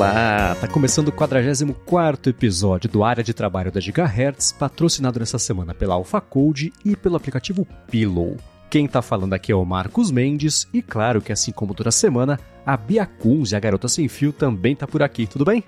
[0.00, 5.74] Olá, tá começando o 44 episódio do Área de Trabalho da Gigahertz, patrocinado nessa semana
[5.74, 8.38] pela AlphaCode e pelo aplicativo Pillow.
[8.70, 12.40] Quem tá falando aqui é o Marcos Mendes e claro que assim como toda semana,
[12.64, 15.62] a Bia Kunz e a Garota Sem Fio também tá por aqui, tudo bem?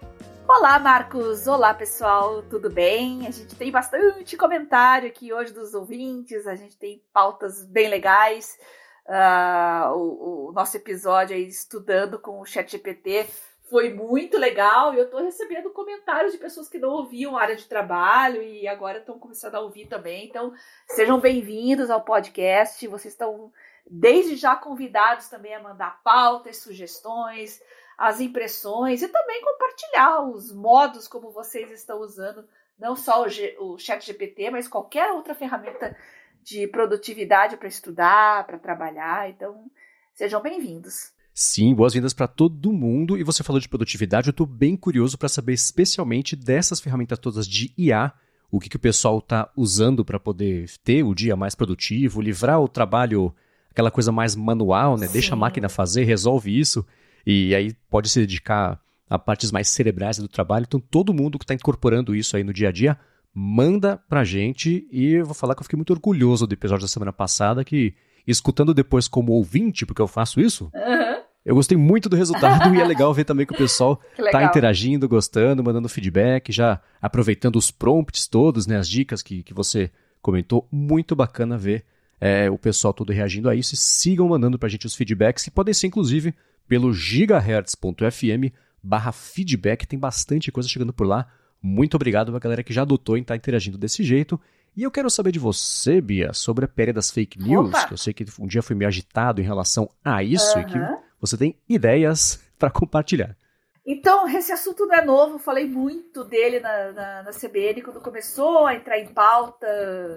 [0.48, 1.46] Olá, Marcos!
[1.46, 2.42] Olá, pessoal!
[2.44, 3.26] Tudo bem?
[3.26, 8.56] A gente tem bastante comentário aqui hoje dos ouvintes, a gente tem pautas bem legais.
[9.04, 13.26] Uh, o, o, nosso episódio aí estudando com o ChatGPT
[13.72, 17.56] foi muito legal e eu estou recebendo comentários de pessoas que não ouviam a área
[17.56, 20.26] de trabalho e agora estão começando a ouvir também.
[20.26, 20.52] Então,
[20.88, 22.86] sejam bem-vindos ao podcast.
[22.86, 23.50] Vocês estão
[23.90, 27.62] desde já convidados também a mandar pautas, sugestões,
[27.96, 32.46] as impressões e também compartilhar os modos como vocês estão usando,
[32.78, 35.96] não só o, G, o Chat GPT, mas qualquer outra ferramenta
[36.42, 39.30] de produtividade para estudar, para trabalhar.
[39.30, 39.64] Então,
[40.12, 41.14] sejam bem-vindos.
[41.34, 43.16] Sim, boas-vindas para todo mundo.
[43.16, 47.48] E você falou de produtividade, eu estou bem curioso para saber especialmente dessas ferramentas todas
[47.48, 48.12] de IA,
[48.50, 52.60] o que, que o pessoal está usando para poder ter o dia mais produtivo, livrar
[52.60, 53.34] o trabalho,
[53.70, 55.06] aquela coisa mais manual, né?
[55.06, 55.12] Sim.
[55.14, 56.84] Deixa a máquina fazer, resolve isso,
[57.26, 60.64] e aí pode se dedicar a partes mais cerebrais do trabalho.
[60.68, 62.98] Então, todo mundo que está incorporando isso aí no dia a dia,
[63.34, 64.86] manda pra gente.
[64.92, 67.94] E eu vou falar que eu fiquei muito orgulhoso do episódio da semana passada, que
[68.26, 71.22] escutando depois como ouvinte, porque eu faço isso, uhum.
[71.44, 75.08] Eu gostei muito do resultado e é legal ver também que o pessoal está interagindo,
[75.08, 80.68] gostando, mandando feedback, já aproveitando os prompts todos, né, as dicas que, que você comentou.
[80.70, 81.84] Muito bacana ver
[82.20, 83.74] é, o pessoal todo reagindo a isso.
[83.74, 86.32] E sigam mandando para a gente os feedbacks, que podem ser inclusive
[86.68, 89.84] pelo gigahertz.fm barra feedback.
[89.84, 91.26] Tem bastante coisa chegando por lá.
[91.60, 94.40] Muito obrigado para a galera que já adotou em estar tá interagindo desse jeito.
[94.74, 97.88] E eu quero saber de você, Bia, sobre a pele das fake news, Opa.
[97.88, 100.62] que eu sei que um dia foi meio agitado em relação a isso uhum.
[100.62, 100.78] e que
[101.20, 103.36] você tem ideias para compartilhar.
[103.84, 108.64] Então, esse assunto não é novo, falei muito dele na, na, na, CBN quando começou
[108.64, 109.66] a entrar em pauta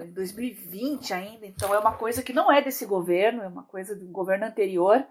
[0.04, 1.46] em 2020 ainda.
[1.46, 5.04] Então, é uma coisa que não é desse governo, é uma coisa do governo anterior.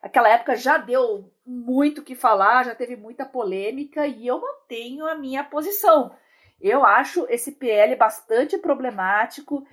[0.00, 5.06] Aquela época já deu muito o que falar, já teve muita polêmica e eu mantenho
[5.06, 6.14] a minha posição.
[6.60, 9.66] Eu acho esse PL bastante problemático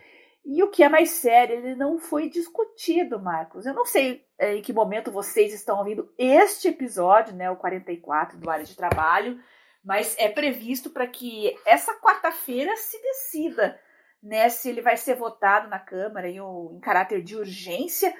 [0.46, 3.66] e o que é mais sério, ele não foi discutido, Marcos.
[3.66, 8.38] Eu não sei é, em que momento vocês estão ouvindo este episódio, né, o 44
[8.38, 9.40] do área de trabalho,
[9.84, 13.80] mas é previsto para que essa quarta-feira se decida
[14.22, 18.14] né, se ele vai ser votado na Câmara em, em caráter de urgência.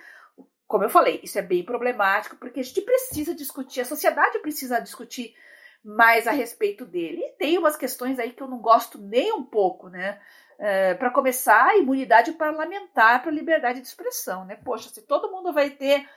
[0.66, 4.80] Como eu falei, isso é bem problemático, porque a gente precisa discutir, a sociedade precisa
[4.80, 5.36] discutir
[5.84, 7.22] mais a respeito dele.
[7.22, 10.20] E tem umas questões aí que eu não gosto nem um pouco, né?
[10.58, 14.46] É, para começar, a imunidade parlamentar para liberdade de expressão.
[14.46, 14.56] Né?
[14.56, 16.08] Poxa, se todo mundo vai ter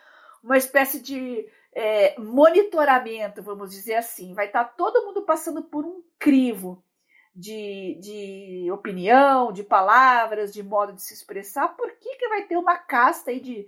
[0.43, 5.85] uma espécie de é, monitoramento, vamos dizer assim, vai estar tá todo mundo passando por
[5.85, 6.83] um crivo
[7.35, 12.57] de, de opinião, de palavras, de modo de se expressar, por que, que vai ter
[12.57, 13.67] uma casta aí de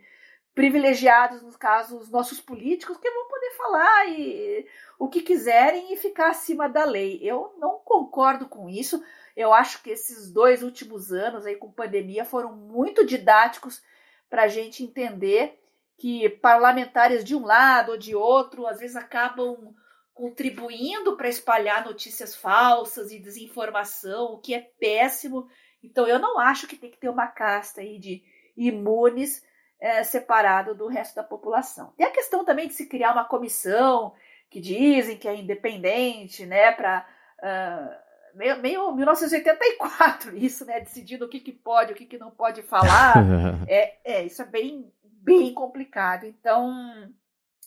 [0.54, 4.66] privilegiados, no caso, os nossos políticos, que vão poder falar e,
[4.98, 7.20] o que quiserem e ficar acima da lei?
[7.22, 9.02] Eu não concordo com isso.
[9.36, 13.80] Eu acho que esses dois últimos anos aí com pandemia foram muito didáticos
[14.28, 15.58] para a gente entender
[15.96, 19.74] que parlamentares de um lado ou de outro às vezes acabam
[20.12, 25.48] contribuindo para espalhar notícias falsas e desinformação, o que é péssimo.
[25.80, 28.24] Então eu não acho que tem que ter uma casta aí de
[28.56, 29.44] imunes
[29.80, 31.92] é, separado do resto da população.
[31.96, 34.12] Tem a questão também de se criar uma comissão
[34.50, 37.06] que dizem que é independente, né, para
[37.38, 37.98] uh, ah,
[38.34, 40.80] meio, meio 1984 isso, né?
[40.80, 43.14] Decidindo o que, que pode, o que, que não pode falar.
[43.68, 46.24] é, é, isso é bem, bem complicado.
[46.24, 47.12] Então,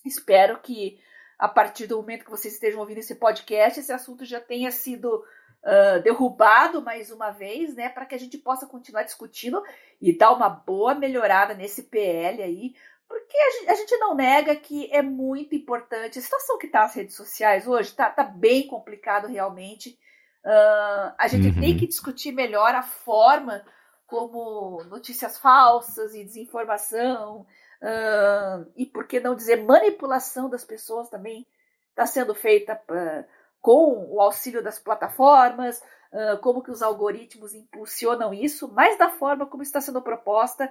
[0.05, 0.97] espero que
[1.37, 5.23] a partir do momento que vocês estejam ouvindo esse podcast, esse assunto já tenha sido
[5.63, 7.89] uh, derrubado mais uma vez, né?
[7.89, 9.61] Para que a gente possa continuar discutindo
[9.99, 12.75] e dar uma boa melhorada nesse PL aí.
[13.11, 13.37] Porque
[13.67, 16.17] a gente, não nega que é muito importante.
[16.17, 19.99] A situação que está nas redes sociais hoje está tá bem complicado realmente.
[20.45, 21.59] Uh, a gente uhum.
[21.61, 23.63] tem que discutir melhor a forma
[24.07, 27.45] como notícias falsas e desinformação,
[27.81, 31.45] uh, e por que não dizer manipulação das pessoas também
[31.89, 33.25] está sendo feita uh,
[33.61, 35.81] com o auxílio das plataformas,
[36.41, 40.69] como que os algoritmos impulsionam isso, mas da forma como está sendo proposta,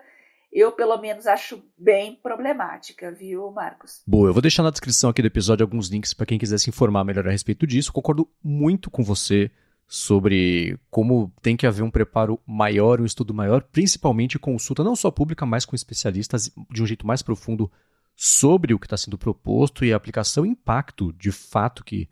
[0.52, 4.02] eu pelo menos acho bem problemática, viu, Marcos?
[4.06, 6.69] Boa, eu vou deixar na descrição aqui do episódio alguns links para quem quiser se
[6.69, 7.93] informar melhor a respeito disso.
[7.93, 9.50] Concordo muito com você
[9.87, 15.11] sobre como tem que haver um preparo maior, um estudo maior, principalmente consulta não só
[15.11, 17.70] pública, mas com especialistas de um jeito mais profundo
[18.14, 22.08] sobre o que está sendo proposto e a aplicação e impacto de fato que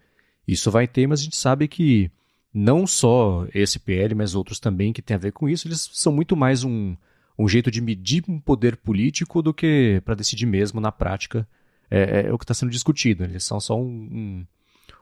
[0.47, 2.11] Isso vai ter, mas a gente sabe que
[2.55, 6.11] não só esse PL, mas outros também que tem a ver com isso, eles são
[6.11, 6.97] muito mais um,
[7.39, 11.47] um jeito de medir um poder político do que para decidir mesmo na prática
[11.91, 13.25] é, é o que está sendo discutido.
[13.25, 14.47] Eles são só um, um,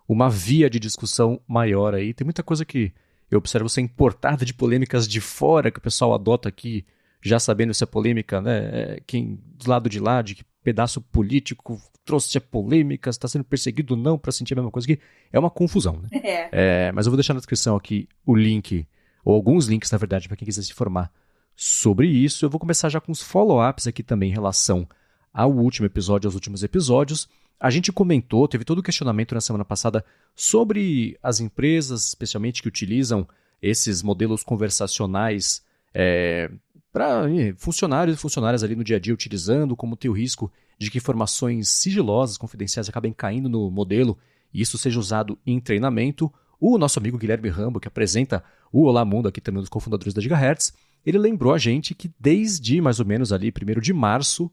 [0.06, 2.12] uma via de discussão maior aí.
[2.12, 2.92] Tem muita coisa que
[3.30, 6.84] eu observo ser importada de polêmicas de fora que o pessoal adota aqui,
[7.22, 8.58] já sabendo se é polêmica, né?
[8.72, 13.44] É, quem do lado de lá, de que pedaço político trouxe a polêmica, está sendo
[13.44, 15.00] perseguido ou não para sentir a mesma coisa que
[15.32, 16.08] é uma confusão, né?
[16.22, 16.48] É.
[16.52, 18.86] É, mas eu vou deixar na descrição aqui o link,
[19.24, 21.10] ou alguns links, na verdade, para quem quiser se informar
[21.56, 22.44] sobre isso.
[22.44, 24.86] Eu vou começar já com os follow-ups aqui também em relação
[25.32, 27.28] ao último episódio, aos últimos episódios.
[27.58, 30.04] A gente comentou, teve todo o questionamento na semana passada
[30.34, 33.26] sobre as empresas, especialmente que utilizam
[33.62, 35.64] esses modelos conversacionais
[35.94, 36.50] é,
[36.92, 37.22] para
[37.56, 40.98] funcionários e funcionárias ali no dia a dia utilizando, como tem o risco de que
[40.98, 44.18] informações sigilosas, confidenciais acabem caindo no modelo
[44.52, 46.32] e isso seja usado em treinamento.
[46.60, 50.14] O nosso amigo Guilherme Rambo, que apresenta o Olá Mundo aqui também um dos cofundadores
[50.14, 50.74] da Gigahertz,
[51.06, 54.50] ele lembrou a gente que desde mais ou menos ali, 1 de março,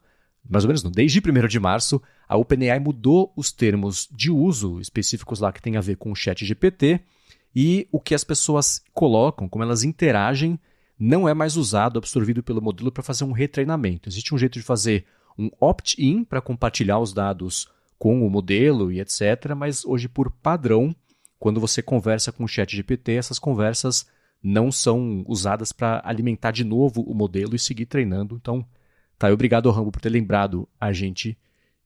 [0.48, 4.80] mais ou menos não, desde 1 de março, a OpenAI mudou os termos de uso
[4.80, 7.00] específicos lá que tem a ver com o chat GPT
[7.56, 10.60] e o que as pessoas colocam, como elas interagem,
[10.98, 14.08] não é mais usado, absorvido pelo modelo para fazer um retreinamento.
[14.08, 15.06] Existe um jeito de fazer
[15.38, 17.68] um opt-in para compartilhar os dados
[17.98, 20.96] com o modelo e etc., mas hoje, por padrão,
[21.40, 24.08] quando você conversa com o chat GPT, essas conversas
[24.44, 28.36] não são usadas para alimentar de novo o modelo e seguir treinando.
[28.36, 28.66] Então,
[29.24, 31.38] Tá, obrigado, Rambo, por ter lembrado a gente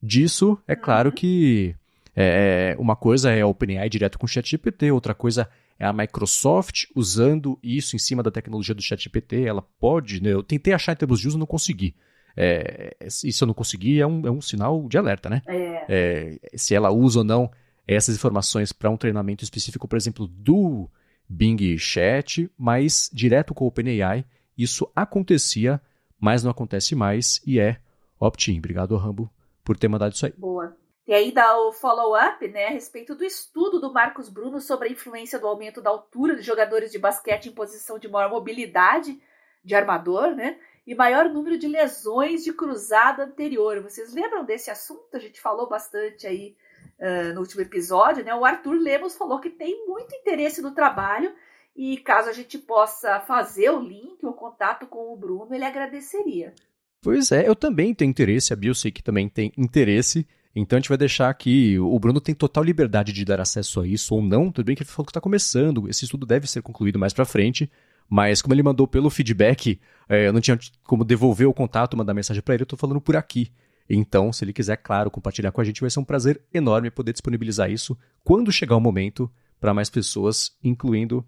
[0.01, 0.57] disso.
[0.68, 1.75] É claro que
[2.15, 6.86] é, uma coisa é a OpenAI direto com o ChatGPT, outra coisa é a Microsoft
[6.95, 9.44] usando isso em cima da tecnologia do ChatGPT.
[9.44, 10.33] Ela pode, né?
[10.33, 11.94] Eu tentei achar em termos de uso, não consegui.
[12.36, 15.44] É, isso eu não consegui, é um, é um sinal de alerta, né?
[15.48, 15.86] É.
[15.88, 17.51] É, se ela usa ou não
[17.88, 20.89] essas informações para um treinamento específico, por exemplo, do
[21.27, 24.25] Bing Chat, mas direto com o OpenAI,
[24.57, 25.81] isso acontecia
[26.19, 27.79] mas não acontece mais e é
[28.19, 28.57] opt-in.
[28.57, 29.29] Obrigado, Rambo,
[29.63, 30.33] por ter mandado isso aí.
[30.38, 30.75] Boa.
[31.07, 34.91] E aí dá o follow-up, né, a respeito do estudo do Marcos Bruno sobre a
[34.91, 39.18] influência do aumento da altura de jogadores de basquete em posição de maior mobilidade
[39.63, 43.81] de armador, né, e maior número de lesões de cruzada anterior.
[43.81, 45.15] Vocês lembram desse assunto?
[45.15, 46.57] A gente falou bastante aí
[46.99, 48.33] uh, no último episódio, né?
[48.33, 51.33] O Arthur Lemos falou que tem muito interesse no trabalho
[51.75, 56.53] e caso a gente possa fazer o link, o contato com o Bruno, ele agradeceria.
[57.01, 58.57] Pois é, eu também tenho interesse, a
[58.91, 60.27] que também tem interesse.
[60.55, 61.77] Então a gente vai deixar aqui.
[61.77, 64.51] O Bruno tem total liberdade de dar acesso a isso ou não.
[64.51, 65.88] Tudo bem que ele falou que está começando.
[65.88, 67.71] Esse estudo deve ser concluído mais para frente.
[68.09, 69.79] Mas como ele mandou pelo feedback,
[70.09, 72.63] é, eu não tinha como devolver o contato, mandar mensagem para ele.
[72.63, 73.51] Eu estou falando por aqui.
[73.89, 77.13] Então, se ele quiser, claro, compartilhar com a gente, vai ser um prazer enorme poder
[77.13, 81.25] disponibilizar isso quando chegar o momento para mais pessoas, incluindo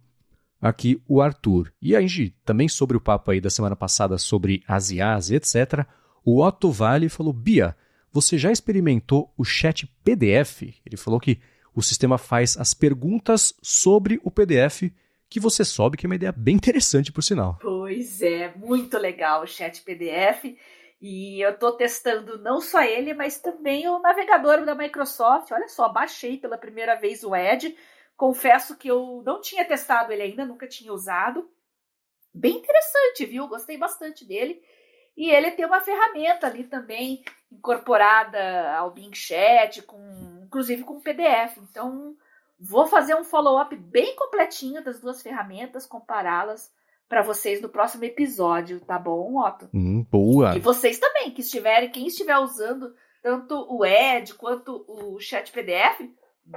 [0.62, 1.72] aqui o Arthur.
[1.82, 5.36] E a gente, também sobre o papo aí da semana passada sobre as IAs e
[5.36, 5.86] etc.,
[6.24, 7.76] o Otto Vale falou, Bia,
[8.12, 10.64] você já experimentou o chat PDF?
[10.86, 11.40] Ele falou que
[11.74, 14.92] o sistema faz as perguntas sobre o PDF,
[15.30, 17.58] que você sobe, que é uma ideia bem interessante, por sinal.
[17.62, 20.58] Pois é, muito legal o chat PDF.
[21.02, 25.52] E eu estou testando não só ele, mas também o navegador da Microsoft.
[25.52, 27.76] Olha só, baixei pela primeira vez o Edge
[28.20, 31.50] Confesso que eu não tinha testado ele ainda, nunca tinha usado.
[32.34, 33.48] Bem interessante, viu?
[33.48, 34.62] Gostei bastante dele.
[35.16, 41.60] E ele tem uma ferramenta ali também incorporada ao Bing Chat, com, inclusive com PDF.
[41.60, 42.18] Então,
[42.60, 46.70] vou fazer um follow-up bem completinho das duas ferramentas, compará-las
[47.09, 49.68] para vocês no próximo episódio, tá bom, Otto?
[49.73, 50.56] Hum, boa!
[50.56, 56.07] E vocês também, que estiverem, quem estiver usando tanto o Ed quanto o Chat PDF,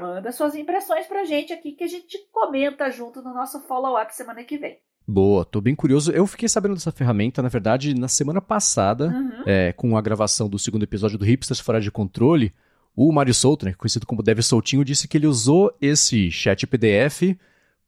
[0.01, 4.43] Manda suas impressões pra gente aqui que a gente comenta junto no nosso follow-up semana
[4.43, 4.79] que vem.
[5.07, 6.11] Boa, tô bem curioso.
[6.13, 9.43] Eu fiquei sabendo dessa ferramenta, na verdade, na semana passada, uhum.
[9.45, 12.55] é, com a gravação do segundo episódio do Hipsters Fora de Controle.
[12.97, 17.37] O Mário Souto, né, conhecido como Dev Soltinho, disse que ele usou esse chat PDF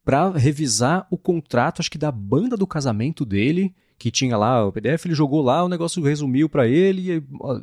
[0.05, 4.73] para revisar o contrato, acho que da banda do casamento dele, que tinha lá o
[4.73, 7.13] PDF, ele jogou lá, o negócio resumiu para ele, e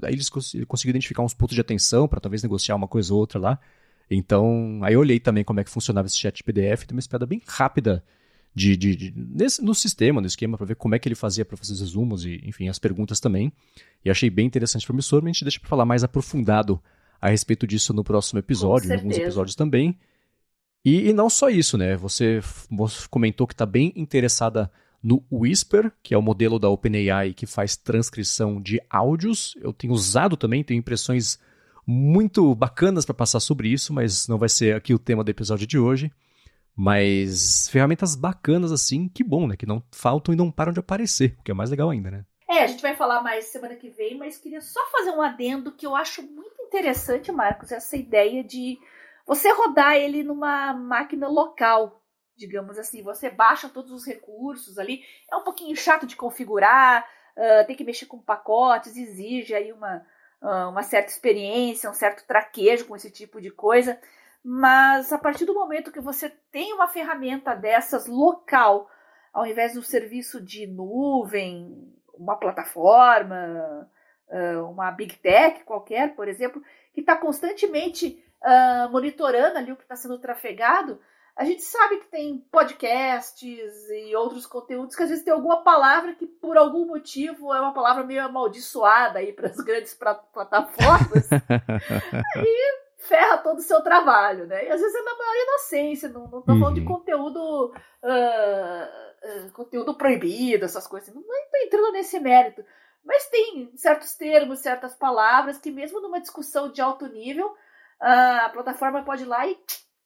[0.03, 3.39] aí eles conseguiram identificar uns pontos de atenção para talvez negociar uma coisa ou outra
[3.39, 3.59] lá.
[4.09, 7.25] Então, aí eu olhei também como é que funcionava esse chat PDF, tem uma espiada
[7.25, 8.03] bem rápida
[8.53, 11.45] de, de, de nesse, no sistema, no esquema, para ver como é que ele fazia
[11.45, 13.53] para fazer os resumos e, enfim, as perguntas também.
[14.03, 16.81] E achei bem interessante e promissor, mas a gente deixa para falar mais aprofundado
[17.21, 19.97] a respeito disso no próximo episódio, em alguns episódios também.
[20.83, 21.95] E, e, não só isso, né?
[21.95, 22.41] Você
[23.09, 24.71] comentou que está bem interessada
[25.01, 29.55] no Whisper, que é o modelo da OpenAI que faz transcrição de áudios.
[29.61, 31.39] Eu tenho usado também, tenho impressões
[31.85, 35.65] muito bacanas para passar sobre isso, mas não vai ser aqui o tema do episódio
[35.67, 36.11] de hoje.
[36.75, 39.55] Mas ferramentas bacanas assim, que bom, né?
[39.55, 42.25] Que não faltam e não param de aparecer, o que é mais legal ainda, né?
[42.49, 45.71] É, a gente vai falar mais semana que vem, mas queria só fazer um adendo
[45.71, 48.77] que eu acho muito interessante, Marcos, essa ideia de
[49.31, 52.03] você rodar ele numa máquina local,
[52.35, 53.01] digamos assim.
[53.01, 55.05] Você baixa todos os recursos ali.
[55.31, 57.07] É um pouquinho chato de configurar,
[57.37, 60.05] uh, tem que mexer com pacotes, exige aí uma,
[60.41, 63.97] uh, uma certa experiência, um certo traquejo com esse tipo de coisa.
[64.43, 68.91] Mas a partir do momento que você tem uma ferramenta dessas local,
[69.31, 73.89] ao invés de um serviço de nuvem, uma plataforma,
[74.67, 76.61] uma big tech qualquer, por exemplo,
[76.93, 80.99] que está constantemente uh, monitorando ali o que está sendo trafegado,
[81.35, 86.13] a gente sabe que tem podcasts e outros conteúdos que às vezes tem alguma palavra
[86.13, 91.29] que por algum motivo é uma palavra meio amaldiçoada aí para as grandes plataformas.
[92.45, 94.65] e ferra todo o seu trabalho, né?
[94.65, 96.87] E às vezes é na maior inocência, não, não tô falando de uhum.
[96.87, 101.13] conteúdo uh, uh, conteúdo proibido, essas coisas.
[101.13, 102.63] Não, não tô entrando nesse mérito.
[103.03, 107.55] Mas tem certos termos, certas palavras que mesmo numa discussão de alto nível,
[108.01, 109.57] a plataforma pode ir lá e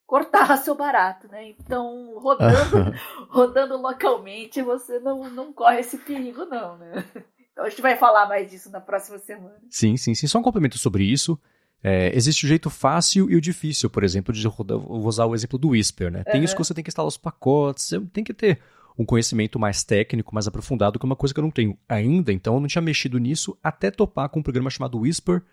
[0.06, 1.50] cortar seu barato, né?
[1.50, 2.94] Então, rodando,
[3.30, 7.04] rodando localmente, você não, não corre esse perigo, não, né?
[7.52, 9.56] Então a gente vai falar mais disso na próxima semana.
[9.70, 10.28] Sim, sim, sim.
[10.28, 11.40] Só um complemento sobre isso.
[11.82, 15.36] É, existe o jeito fácil e o difícil, por exemplo, de rodar, vou usar o
[15.36, 16.24] exemplo do Whisper, né?
[16.24, 16.44] Tem uhum.
[16.44, 18.60] isso que você tem que instalar os pacotes, tem que ter
[18.98, 22.34] um conhecimento mais técnico, mais aprofundado, que é uma coisa que eu não tenho ainda,
[22.34, 25.44] então eu não tinha mexido nisso até topar com um programa chamado Whisper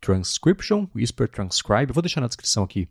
[0.00, 1.90] Transcription, Whisper Transcribe.
[1.90, 2.88] Eu vou deixar na descrição aqui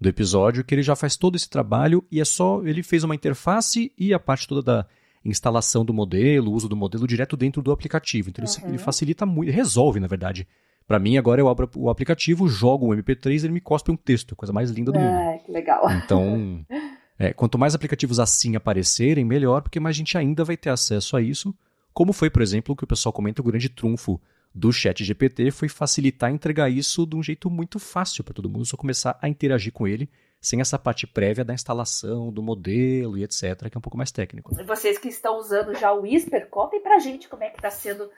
[0.00, 3.14] do episódio que ele já faz todo esse trabalho e é só ele fez uma
[3.14, 4.86] interface e a parte toda da
[5.24, 8.30] instalação do modelo, o uso do modelo direto dentro do aplicativo.
[8.30, 8.68] Então uhum.
[8.68, 10.46] ele facilita muito, resolve na verdade
[10.86, 13.96] para mim, agora eu abro o aplicativo, jogo um MP3 e ele me cospe um
[13.96, 15.14] texto, coisa mais linda do mundo.
[15.14, 15.90] É, que legal.
[15.90, 16.64] Então,
[17.18, 21.22] é, quanto mais aplicativos assim aparecerem, melhor, porque mais gente ainda vai ter acesso a
[21.22, 21.54] isso.
[21.94, 24.20] Como foi, por exemplo, o que o pessoal comenta, o grande trunfo
[24.54, 28.66] do chat GPT foi facilitar entregar isso de um jeito muito fácil para todo mundo,
[28.66, 33.22] só começar a interagir com ele sem essa parte prévia da instalação do modelo e
[33.22, 34.50] etc, que é um pouco mais técnico.
[34.60, 37.70] E vocês que estão usando já o Whisper, contem pra gente como é que está
[37.70, 38.10] sendo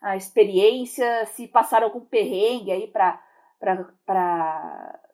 [0.00, 3.20] a experiência, se passaram algum perrengue aí para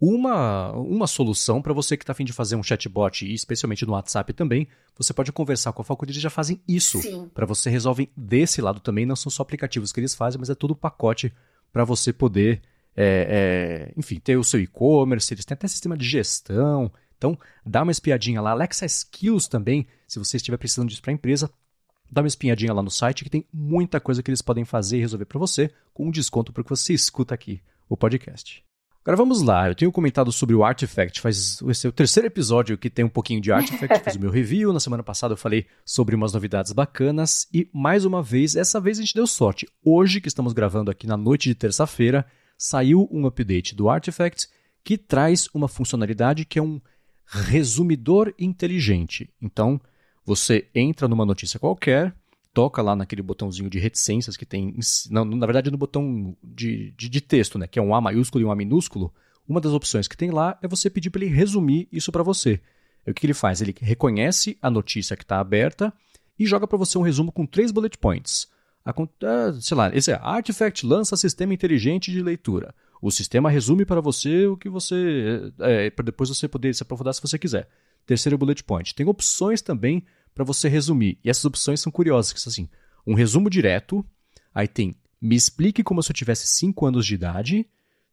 [0.00, 3.92] uma, uma solução para você que está afim de fazer um chatbot, e especialmente no
[3.92, 7.00] WhatsApp também, você pode conversar com a AlphaCode, eles já fazem isso.
[7.34, 10.54] Para você resolvem desse lado também, não são só aplicativos que eles fazem, mas é
[10.54, 11.34] todo o pacote
[11.72, 12.62] para você poder,
[13.00, 17.36] é, é, enfim, ter o seu e-commerce, eles têm até sistema de gestão, então,
[17.66, 18.52] dá uma espiadinha lá.
[18.52, 21.50] Alexa Skills também, se você estiver precisando disso para a empresa,
[22.10, 25.00] dá uma espiadinha lá no site que tem muita coisa que eles podem fazer e
[25.00, 28.64] resolver para você, com um desconto para que você escuta aqui o podcast.
[29.02, 32.76] Agora vamos lá, eu tenho comentado sobre o Artifact, faz esse é o terceiro episódio
[32.76, 35.66] que tem um pouquinho de Artifact, fiz o meu review, na semana passada eu falei
[35.82, 39.66] sobre umas novidades bacanas e mais uma vez, essa vez a gente deu sorte.
[39.82, 42.26] Hoje que estamos gravando aqui na noite de terça-feira,
[42.58, 44.48] saiu um update do Artifact
[44.82, 46.80] que traz uma funcionalidade que é um
[47.24, 49.30] resumidor inteligente.
[49.40, 49.80] Então,
[50.24, 52.14] você entra numa notícia qualquer,
[52.52, 54.74] toca lá naquele botãozinho de reticências que tem,
[55.10, 58.42] não, na verdade no botão de, de, de, texto, né, que é um A maiúsculo
[58.42, 59.14] e um A minúsculo,
[59.46, 62.60] uma das opções que tem lá é você pedir para ele resumir isso para você.
[63.06, 63.62] E o que ele faz?
[63.62, 65.92] Ele reconhece a notícia que está aberta
[66.38, 68.48] e joga para você um resumo com três bullet points.
[68.90, 72.74] Ah, sei lá, esse é Artifact lança sistema inteligente de leitura.
[73.00, 75.52] O sistema resume para você o que você.
[75.60, 77.68] É, é para depois você poder se aprofundar se você quiser.
[78.06, 78.94] Terceiro bullet point.
[78.94, 81.18] Tem opções também para você resumir.
[81.24, 82.68] E essas opções são curiosas, que são assim:
[83.06, 84.04] um resumo direto,
[84.54, 87.66] aí tem me explique como se eu tivesse 5 anos de idade,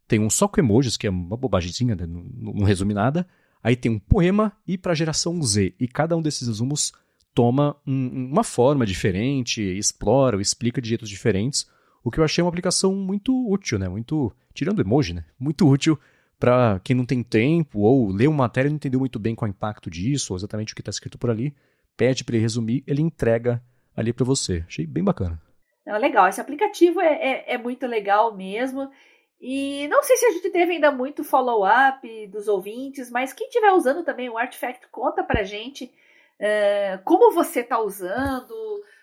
[0.08, 2.06] tem um só com emojis, que é uma bobagemzinha, né?
[2.06, 3.26] não, não resume nada.
[3.62, 5.74] Aí tem um poema e para geração Z.
[5.78, 6.92] E cada um desses resumos
[7.36, 11.70] toma um, uma forma diferente, explora ou explica de jeitos diferentes
[12.02, 13.88] o que eu achei uma aplicação muito útil, né?
[13.90, 15.22] Muito, tirando emoji, né?
[15.38, 15.98] Muito útil
[16.40, 19.48] para quem não tem tempo ou lê uma matéria e não entendeu muito bem qual
[19.48, 21.54] é o impacto disso, ou exatamente o que está escrito por ali,
[21.94, 23.62] pede para ele resumir, ele entrega
[23.94, 24.64] ali para você.
[24.66, 25.38] Achei bem bacana.
[25.86, 28.90] Não, legal, esse aplicativo é, é, é, muito legal mesmo.
[29.38, 33.72] E não sei se a gente teve ainda muito follow-up dos ouvintes, mas quem estiver
[33.72, 35.92] usando também o Artifact, conta pra gente
[36.40, 38.54] uh, como você está usando,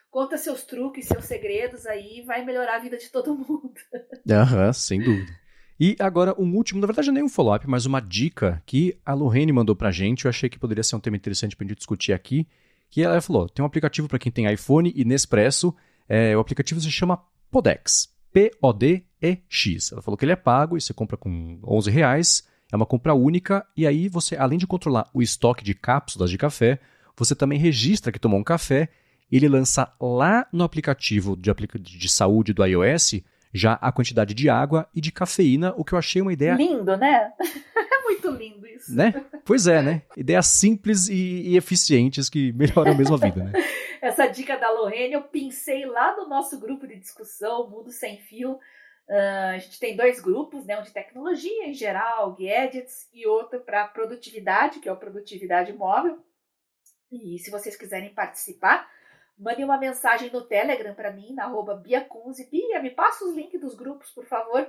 [0.10, 3.74] conta seus truques, seus segredos aí, vai melhorar a vida de todo mundo.
[4.30, 5.32] Aham, sem dúvida.
[5.80, 9.52] E agora, um último, na verdade, nem um follow-up, mas uma dica que a Lorraine
[9.52, 10.26] mandou pra gente.
[10.26, 12.48] Eu achei que poderia ser um tema interessante pra gente discutir aqui.
[12.90, 15.76] Que ela falou: tem um aplicativo para quem tem iPhone e Nespresso.
[16.08, 18.14] É, o aplicativo se chama Podex.
[18.32, 19.92] P-O-D-E-X.
[19.92, 22.48] Ela falou que ele é pago e você compra com 11 reais.
[22.72, 23.66] É uma compra única.
[23.76, 26.80] E aí você, além de controlar o estoque de cápsulas de café,
[27.16, 28.90] você também registra que tomou um café
[29.36, 33.22] ele lança lá no aplicativo de, aplica de saúde do iOS
[33.54, 36.54] já a quantidade de água e de cafeína, o que eu achei uma ideia.
[36.54, 37.32] Lindo, né?
[37.40, 38.96] É muito lindo isso.
[38.96, 39.14] Né?
[39.46, 40.02] Pois é, né?
[40.18, 43.52] Ideias simples e, e eficientes que melhoram mesmo a vida, né?
[44.02, 48.54] Essa dica da Lorraine eu pensei lá no nosso grupo de discussão, Mundo Sem Fio.
[49.08, 50.80] Uh, a gente tem dois grupos, né?
[50.80, 56.18] Um de tecnologia em geral, gadgets, e outro para produtividade, que é o Produtividade Móvel.
[57.16, 58.90] E se vocês quiserem participar,
[59.38, 61.76] Mande uma mensagem no Telegram para mim, na arroba.
[61.76, 62.08] Bia,
[62.82, 64.68] me passa os links dos grupos, por favor.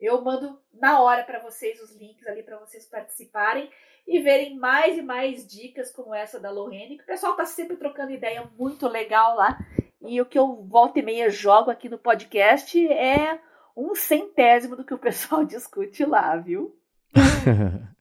[0.00, 3.70] Eu mando na hora para vocês os links ali para vocês participarem
[4.06, 7.76] e verem mais e mais dicas como essa da Lorene, que o pessoal tá sempre
[7.76, 9.58] trocando ideia muito legal lá.
[10.02, 13.38] E o que eu volta e meia jogo aqui no podcast é
[13.76, 16.76] um centésimo do que o pessoal discute lá, viu?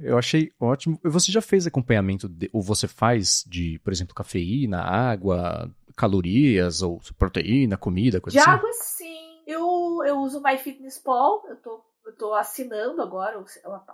[0.00, 0.98] Eu achei ótimo.
[1.02, 7.00] Você já fez acompanhamento, de, ou você faz de, por exemplo, cafeína, água, calorias, ou
[7.18, 8.50] proteína, comida, coisa de assim?
[8.50, 9.42] De água, sim.
[9.46, 13.44] Eu, eu uso o MyFitnessPal, eu tô, eu tô assinando agora o,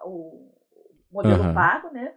[0.05, 0.51] o
[1.11, 1.55] modelo uhum.
[1.55, 2.15] pago, né?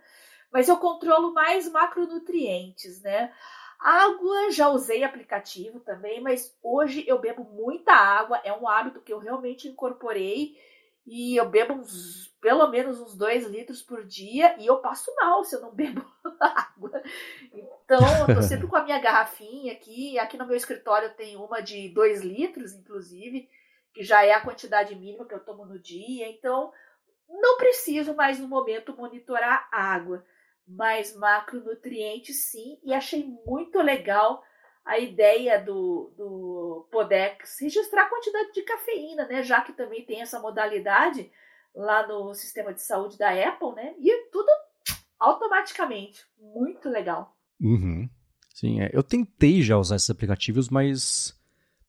[0.51, 3.31] Mas eu controlo mais macronutrientes, né?
[3.79, 9.11] Água, já usei aplicativo também, mas hoje eu bebo muita água, é um hábito que
[9.11, 10.55] eu realmente incorporei
[11.05, 15.43] e eu bebo uns, pelo menos uns dois litros por dia e eu passo mal
[15.43, 16.03] se eu não bebo
[16.39, 17.03] água.
[17.53, 20.17] Então, eu tô sempre com a minha garrafinha aqui.
[20.17, 23.47] Aqui no meu escritório tem uma de dois litros, inclusive,
[23.93, 26.27] que já é a quantidade mínima que eu tomo no dia.
[26.27, 26.73] Então,
[27.29, 30.25] não preciso mais no momento monitorar água.
[30.67, 34.43] mais macronutrientes, sim, e achei muito legal
[34.85, 39.41] a ideia do, do Podex registrar a quantidade de cafeína, né?
[39.43, 41.31] Já que também tem essa modalidade
[41.73, 43.95] lá no sistema de saúde da Apple, né?
[43.99, 44.47] E tudo
[45.19, 46.23] automaticamente.
[46.39, 47.35] Muito legal.
[47.59, 48.07] Uhum.
[48.53, 48.89] Sim, é.
[48.93, 51.37] eu tentei já usar esses aplicativos, mas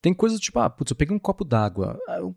[0.00, 2.00] tem coisas tipo, ah, putz, eu peguei um copo d'água.
[2.08, 2.34] É um,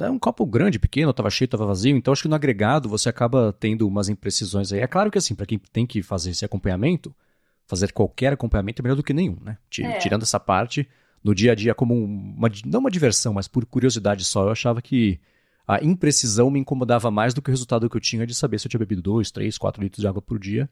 [0.00, 3.08] é um copo grande, pequeno, tava cheio, tava vazio, então acho que no agregado você
[3.08, 4.80] acaba tendo umas imprecisões aí.
[4.80, 7.14] É claro que assim, para quem tem que fazer esse acompanhamento,
[7.68, 9.58] fazer qualquer acompanhamento é melhor do que nenhum, né?
[9.78, 9.98] É.
[9.98, 10.88] Tirando essa parte,
[11.22, 14.80] no dia a dia como uma, não uma diversão, mas por curiosidade só, eu achava
[14.80, 15.20] que
[15.66, 18.66] a imprecisão me incomodava mais do que o resultado que eu tinha de saber se
[18.66, 20.68] eu tinha bebido 2, 3, 4 litros de água por dia.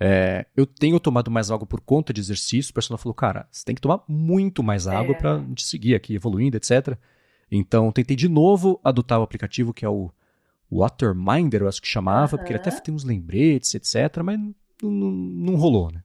[0.00, 2.72] É, eu tenho tomado mais água por conta de exercício.
[2.72, 5.18] O personal falou, cara, você tem que tomar muito mais água é.
[5.18, 6.98] para te seguir aqui evoluindo, etc.
[7.48, 10.10] Então, tentei de novo adotar o aplicativo que é o
[10.72, 12.38] Waterminder, eu acho que chamava, uhum.
[12.38, 14.22] porque ele até tem uns lembretes, etc.
[14.24, 14.40] Mas
[14.82, 16.02] não, não rolou, né?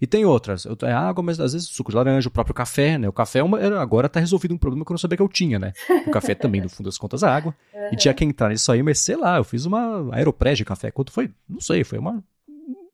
[0.00, 0.66] E tem outras.
[0.82, 3.08] É água, mas às vezes suco de laranja, o próprio café, né?
[3.08, 5.28] O café é uma, agora está resolvido um problema que eu não sabia que eu
[5.28, 5.72] tinha, né?
[6.06, 7.54] O café também, no fundo das contas, água.
[7.74, 7.88] Uhum.
[7.92, 10.90] E tinha que entrar nisso aí, mas sei lá, eu fiz uma aeropress de café.
[10.90, 11.30] Quanto foi?
[11.48, 12.22] Não sei, foi uma,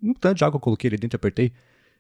[0.03, 1.53] um tanto de água que eu coloquei ali dentro e apertei.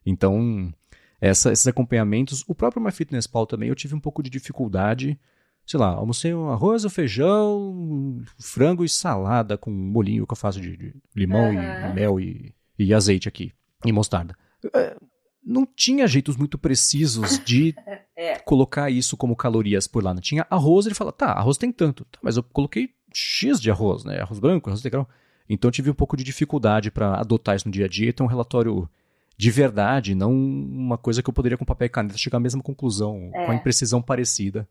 [0.04, 0.72] Então,
[1.20, 5.18] essa, esses acompanhamentos, o próprio MyFitnessPal também, eu tive um pouco de dificuldade.
[5.64, 10.36] Sei lá, almocei um arroz, um feijão, frango e salada com um molinho que eu
[10.36, 11.90] faço de, de limão uhum.
[11.90, 13.52] e mel e, e azeite aqui,
[13.86, 14.36] e mostarda.
[14.75, 14.96] É,
[15.44, 17.75] não tinha jeitos muito precisos de
[18.16, 18.38] é.
[18.40, 20.11] colocar isso como calorias por lá.
[20.11, 20.22] Não né?
[20.22, 22.05] tinha arroz, ele fala, tá, arroz tem tanto.
[22.05, 24.20] Tá, mas eu coloquei X de arroz, né?
[24.20, 25.09] Arroz branco, arroz integral.
[25.48, 28.12] Então eu tive um pouco de dificuldade para adotar isso no dia a dia e
[28.12, 28.88] ter um relatório
[29.37, 32.62] de verdade, não uma coisa que eu poderia com papel e caneta chegar à mesma
[32.62, 33.46] conclusão, é.
[33.46, 34.68] com a imprecisão parecida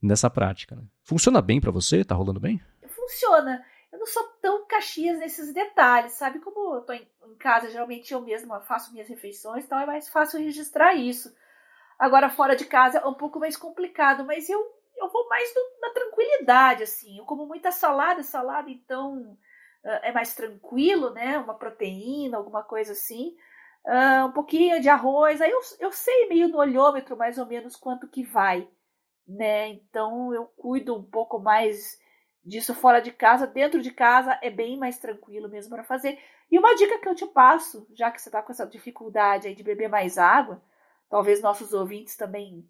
[0.00, 0.76] nessa prática.
[0.76, 0.82] Né?
[1.02, 2.04] Funciona bem para você?
[2.04, 2.60] Tá rolando bem?
[2.86, 3.60] Funciona
[3.92, 6.40] eu não sou tão caxias nesses detalhes, sabe?
[6.40, 10.08] Como eu tô em, em casa, geralmente eu mesma faço minhas refeições, então é mais
[10.08, 11.32] fácil registrar isso.
[11.98, 14.60] Agora, fora de casa é um pouco mais complicado, mas eu,
[14.96, 17.18] eu vou mais no, na tranquilidade, assim.
[17.18, 19.38] Eu como muita salada, salada, então
[19.84, 21.38] uh, é mais tranquilo, né?
[21.38, 23.36] Uma proteína, alguma coisa assim.
[23.86, 27.76] Uh, um pouquinho de arroz, aí eu, eu sei meio no olhômetro mais ou menos
[27.76, 28.66] quanto que vai,
[29.28, 29.68] né?
[29.68, 32.00] Então eu cuido um pouco mais
[32.44, 33.46] disso fora de casa.
[33.46, 36.18] Dentro de casa é bem mais tranquilo mesmo para fazer.
[36.50, 39.54] E uma dica que eu te passo, já que você está com essa dificuldade aí
[39.54, 40.62] de beber mais água,
[41.08, 42.68] talvez nossos ouvintes também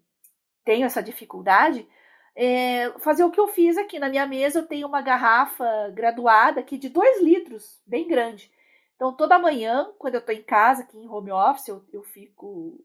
[0.63, 1.87] tenham essa dificuldade,
[2.35, 3.99] é fazer o que eu fiz aqui.
[3.99, 8.51] Na minha mesa eu tenho uma garrafa graduada aqui de 2 litros, bem grande.
[8.95, 12.79] Então toda manhã, quando eu estou em casa, aqui em home office, eu, eu fico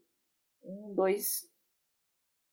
[0.63, 1.49] um, dois,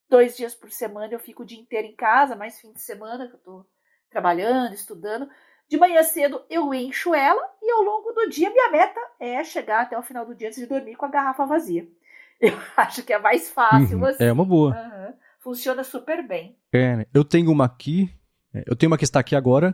[0.09, 3.27] dois dias por semana, eu fico o dia inteiro em casa, mais fim de semana
[3.27, 3.67] que eu estou
[4.11, 5.29] trabalhando, estudando.
[5.69, 9.83] De manhã cedo eu encho ela e ao longo do dia minha meta é chegar
[9.83, 11.87] até o final do dia antes de dormir com a garrafa vazia.
[12.41, 13.97] Eu acho que é mais fácil.
[13.97, 14.25] Uhum, assim.
[14.25, 14.77] É uma boa.
[14.77, 15.15] Uhum.
[15.41, 16.55] Funciona super bem.
[16.71, 17.07] É, né?
[17.15, 18.11] eu tenho uma aqui,
[18.53, 19.73] é, eu tenho uma que está aqui agora,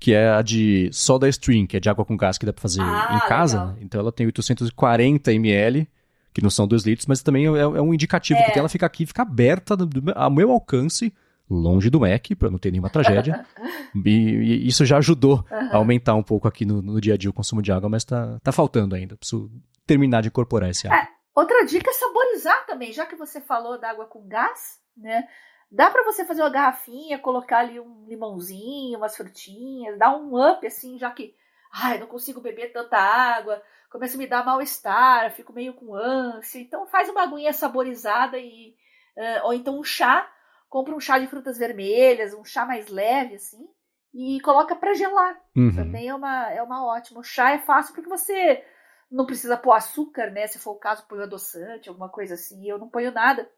[0.00, 2.62] que é a de soda stream, que é de água com gás que dá para
[2.62, 3.66] fazer ah, em casa.
[3.66, 3.76] Né?
[3.82, 5.88] Então ela tem 840 ml,
[6.32, 8.42] que não são 2 litros, mas também é, é um indicativo, é.
[8.42, 11.14] porque ela fica aqui, fica aberta do, do, ao meu alcance
[11.56, 13.44] longe do Mac, para não ter nenhuma tragédia.
[14.04, 15.68] e, e, isso já ajudou uhum.
[15.72, 18.04] a aumentar um pouco aqui no, no, dia a dia o consumo de água, mas
[18.04, 19.16] tá, tá faltando ainda.
[19.16, 19.50] Preciso
[19.86, 20.98] terminar de incorporar esse água.
[20.98, 25.26] É, outra dica é saborizar também, já que você falou da água com gás, né?
[25.70, 30.64] Dá para você fazer uma garrafinha, colocar ali um limãozinho, umas frutinhas, dar um up
[30.66, 31.34] assim, já que
[31.72, 36.60] ai, não consigo beber tanta água, começa a me dar mal-estar, fico meio com ânsia.
[36.60, 38.76] Então faz uma aguinha saborizada e
[39.16, 40.30] uh, ou então um chá
[40.74, 43.64] compra um chá de frutas vermelhas, um chá mais leve, assim,
[44.12, 45.40] e coloca para gelar.
[45.56, 45.72] Uhum.
[45.72, 47.20] Também é uma, é uma ótima.
[47.20, 48.60] O chá é fácil porque você
[49.08, 50.48] não precisa pôr açúcar, né?
[50.48, 52.68] Se for o caso, põe adoçante, alguma coisa assim.
[52.68, 53.48] Eu não ponho nada.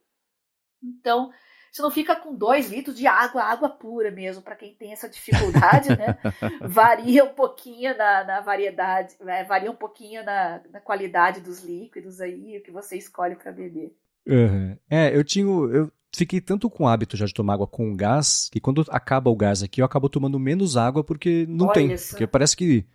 [0.85, 1.33] Então,
[1.72, 5.09] você não fica com dois litros de água, água pura mesmo, para quem tem essa
[5.09, 6.18] dificuldade, né?
[6.68, 9.42] varia um pouquinho na, na variedade, né?
[9.44, 13.96] varia um pouquinho na, na, qualidade dos líquidos aí, o que você escolhe para beber.
[14.26, 14.79] Uhum.
[14.90, 15.46] É, eu tinha.
[15.46, 19.31] Eu fiquei tanto com o hábito já de tomar água com gás que quando acaba
[19.31, 21.92] o gás aqui eu acabo tomando menos água porque não Olha tem.
[21.92, 22.11] Isso.
[22.11, 22.87] Porque parece que.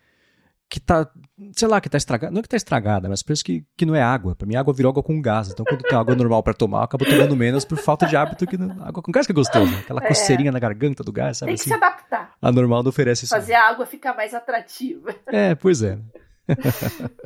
[0.67, 1.05] Que tá,
[1.51, 2.31] sei lá, que tá estragada.
[2.31, 4.37] Não é que tá estragada, mas parece que, que não é água.
[4.37, 5.49] Pra mim, água virou água com gás.
[5.49, 8.47] Então, quando tem água normal para tomar, eu acabo tomando menos por falta de hábito
[8.47, 8.81] que não...
[8.81, 9.75] água com gás que é gostoso.
[9.79, 10.07] Aquela é.
[10.07, 11.49] coceirinha na garganta do gás, sabe?
[11.49, 11.71] Tem que assim?
[11.71, 12.35] se adaptar.
[12.41, 13.35] A normal não oferece isso.
[13.35, 15.13] Fazer a água ficar mais atrativa.
[15.27, 15.99] É, pois é.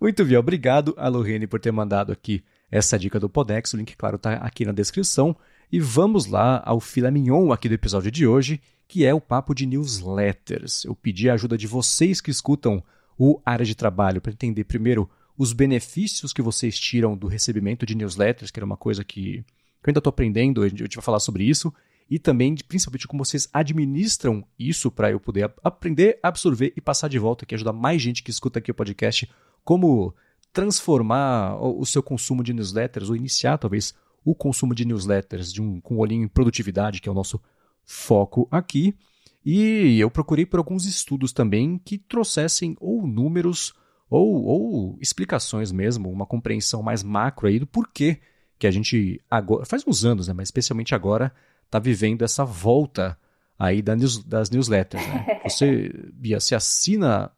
[0.00, 2.42] Muito bem, obrigado a Lorene por ter mandado aqui
[2.74, 3.72] essa dica do Podex.
[3.72, 5.36] O link, claro, está aqui na descrição.
[5.70, 9.54] E vamos lá ao filé mignon aqui do episódio de hoje, que é o papo
[9.54, 10.84] de newsletters.
[10.84, 12.82] Eu pedi a ajuda de vocês que escutam
[13.16, 15.08] o área de trabalho para entender primeiro
[15.38, 19.44] os benefícios que vocês tiram do recebimento de newsletters, que era uma coisa que, eu
[19.86, 21.72] ainda estou aprendendo, a gente vai falar sobre isso,
[22.10, 27.18] e também, principalmente, como vocês administram isso para eu poder aprender, absorver e passar de
[27.18, 29.28] volta, que ajudar mais gente que escuta aqui o podcast,
[29.64, 30.14] como
[30.54, 33.92] transformar o seu consumo de newsletters, ou iniciar talvez
[34.24, 37.42] o consumo de newsletters de um, com um olhinho em produtividade, que é o nosso
[37.84, 38.96] foco aqui.
[39.44, 43.74] E eu procurei por alguns estudos também que trouxessem ou números
[44.08, 48.20] ou, ou explicações mesmo, uma compreensão mais macro aí do porquê
[48.56, 53.18] que a gente agora, faz uns anos, né, mas especialmente agora, está vivendo essa volta
[53.58, 55.04] aí das newsletters.
[55.04, 55.40] Né?
[55.44, 57.32] Você, Bia, se assina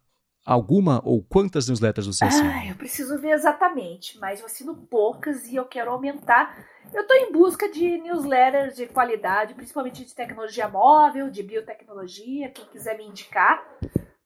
[0.47, 2.55] alguma ou quantas newsletters você assina?
[2.55, 6.57] Ah, eu preciso ver exatamente, mas eu assino poucas e eu quero aumentar.
[6.95, 12.49] Eu estou em busca de newsletters de qualidade, principalmente de tecnologia móvel, de biotecnologia.
[12.51, 13.67] Quem quiser me indicar,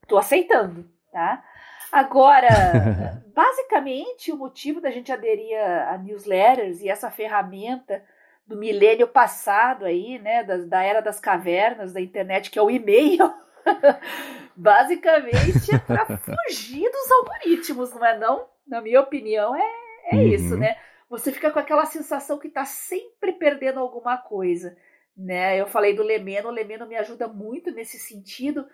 [0.03, 1.43] estou aceitando, tá?
[1.91, 8.03] Agora, basicamente, o motivo da gente aderir a newsletters e essa ferramenta
[8.47, 12.71] do milênio passado aí, né, da, da era das cavernas, da internet, que é o
[12.71, 13.33] e-mail,
[14.57, 18.47] basicamente é para fugir dos algoritmos, não é não?
[18.67, 19.71] Na minha opinião, é,
[20.13, 20.29] é uhum.
[20.29, 20.77] isso, né?
[21.09, 24.77] Você fica com aquela sensação que está sempre perdendo alguma coisa,
[25.17, 25.61] né?
[25.61, 28.67] Eu falei do Lemeno, o Lemeno me ajuda muito nesse sentido,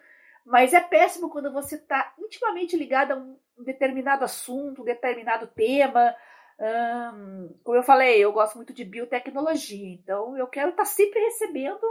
[0.45, 6.15] mas é péssimo quando você está intimamente ligado a um determinado assunto, um determinado tema,
[7.63, 11.87] como eu falei, eu gosto muito de biotecnologia, então eu quero estar tá sempre recebendo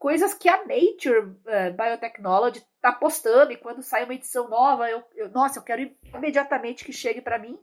[0.00, 5.04] coisas que a Nature uh, Biotechnology está postando, e quando sai uma edição nova, eu,
[5.14, 7.56] eu nossa, eu quero imediatamente que chegue para mim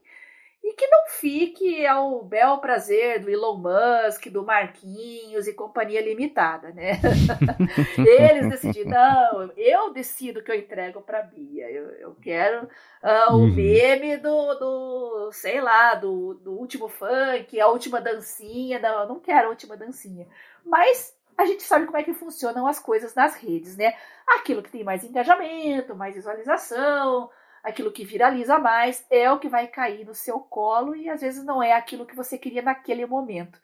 [0.62, 6.70] e que não fique ao bel prazer do Elon Musk, do Marquinhos e companhia limitada,
[6.70, 7.00] né?
[7.98, 11.70] Eles decidiram, não, eu decido que eu entrego para Bia.
[11.70, 13.54] Eu, eu quero uh, o uhum.
[13.54, 18.78] meme do, do, sei lá, do, do último funk, a última dancinha.
[18.78, 20.26] Não, eu não quero a última dancinha.
[20.64, 23.94] Mas a gente sabe como é que funcionam as coisas nas redes, né?
[24.26, 27.30] Aquilo que tem mais engajamento, mais visualização,
[27.62, 31.44] aquilo que viraliza mais é o que vai cair no seu colo e às vezes
[31.44, 33.60] não é aquilo que você queria naquele momento.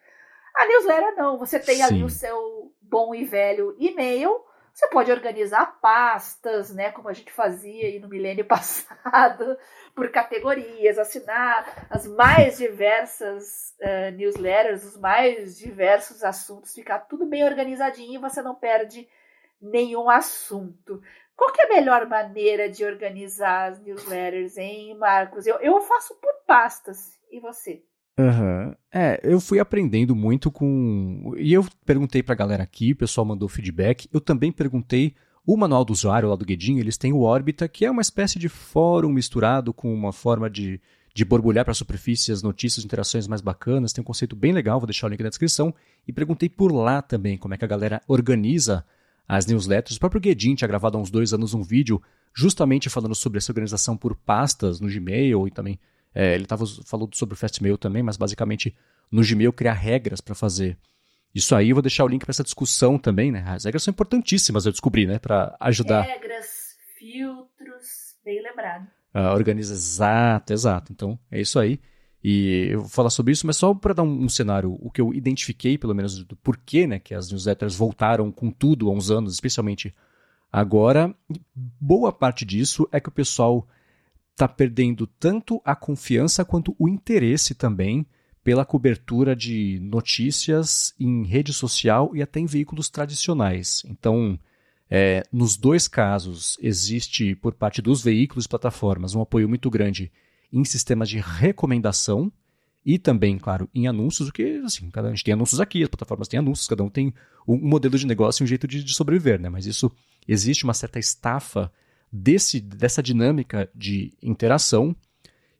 [0.54, 1.82] A newsletter não, você tem Sim.
[1.82, 4.40] ali o seu bom e velho e-mail,
[4.74, 9.56] você pode organizar pastas, né, como a gente fazia aí no milênio passado,
[9.94, 17.44] por categorias, assinar as mais diversas uh, newsletters, os mais diversos assuntos, ficar tudo bem
[17.44, 19.08] organizadinho e você não perde
[19.62, 21.00] nenhum assunto.
[21.36, 25.46] Qual é a melhor maneira de organizar as newsletters, hein, Marcos?
[25.46, 27.16] Eu, eu faço por pastas.
[27.30, 27.82] E você?
[28.18, 28.74] Uhum.
[28.92, 31.34] É, eu fui aprendendo muito com.
[31.36, 34.08] E eu perguntei pra galera aqui, o pessoal mandou feedback.
[34.12, 35.14] Eu também perguntei
[35.46, 38.38] o manual do usuário lá do Guedin, eles têm o Orbita, que é uma espécie
[38.38, 40.80] de fórum misturado com uma forma de,
[41.12, 43.92] de borbulhar para a superfície as notícias, interações mais bacanas.
[43.92, 45.74] Tem um conceito bem legal, vou deixar o link na descrição.
[46.08, 48.84] E perguntei por lá também como é que a galera organiza
[49.28, 49.96] as newsletters.
[49.96, 52.00] O próprio Guedin tinha gravado há uns dois anos um vídeo
[52.32, 55.78] justamente falando sobre essa organização por pastas no Gmail e também
[56.14, 58.74] é, ele tava, falou sobre o Fastmail também, mas basicamente
[59.10, 60.78] no Gmail criar regras para fazer
[61.34, 61.70] isso aí.
[61.70, 63.44] Eu vou deixar o link para essa discussão também, né?
[63.46, 65.18] As regras são importantíssimas, eu descobri, né?
[65.18, 66.02] Para ajudar.
[66.02, 68.86] Regras, filtros, bem lembrado.
[69.14, 70.92] Uh, organiza, exato, exato.
[70.92, 71.80] Então é isso aí.
[72.22, 75.00] E eu vou falar sobre isso, mas só para dar um, um, cenário, o que
[75.00, 79.10] eu identifiquei, pelo menos, do porquê né, que as newsletters voltaram com tudo há uns
[79.10, 79.94] anos, especialmente
[80.50, 81.14] agora.
[81.54, 83.68] Boa parte disso é que o pessoal
[84.34, 88.04] está perdendo tanto a confiança quanto o interesse também
[88.42, 93.82] pela cobertura de notícias em rede social e até em veículos tradicionais.
[93.86, 94.38] Então,
[94.90, 100.12] é, nos dois casos, existe por parte dos veículos e plataformas um apoio muito grande
[100.52, 102.30] em sistemas de recomendação
[102.84, 105.88] e também, claro, em anúncios, o que, assim, cada, a gente tem anúncios aqui, as
[105.88, 107.14] plataformas têm anúncios, cada um tem
[107.48, 109.48] um, modelo de negócio e um jeito de, de sobreviver, né?
[109.48, 109.90] Mas isso,
[110.28, 111.72] existe uma certa estafa
[112.16, 114.94] desse, dessa dinâmica de interação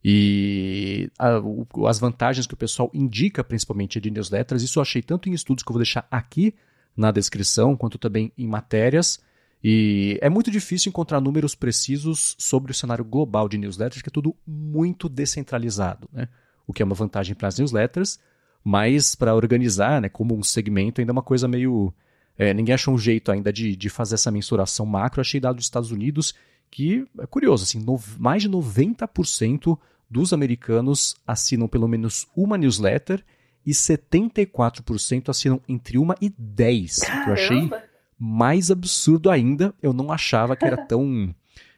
[0.04, 5.02] e a, o, as vantagens que o pessoal indica, principalmente de newsletters, isso eu achei
[5.02, 6.54] tanto em estudos que eu vou deixar aqui
[6.96, 9.18] na descrição, quanto também em matérias,
[9.64, 14.12] e é muito difícil encontrar números precisos sobre o cenário global de newsletters, que é
[14.12, 16.28] tudo muito descentralizado, né?
[16.66, 18.18] O que é uma vantagem para as newsletters,
[18.62, 21.92] mas para organizar, né, como um segmento, ainda é uma coisa meio.
[22.36, 25.20] É, ninguém achou um jeito ainda de, de fazer essa mensuração macro.
[25.20, 26.34] achei dado dos Estados Unidos
[26.70, 29.78] que é curioso, assim, no, mais de 90%
[30.10, 33.24] dos americanos assinam pelo menos uma newsletter
[33.64, 36.98] e 74% assinam entre uma e 10.
[36.98, 37.28] Caramba.
[37.28, 37.70] Eu achei
[38.18, 41.34] mais absurdo ainda, eu não achava que era tão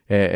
[0.08, 0.26] é, é,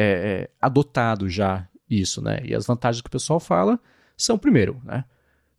[0.42, 2.40] é, adotado já isso, né?
[2.44, 3.80] E as vantagens que o pessoal fala
[4.16, 5.04] são, primeiro, né?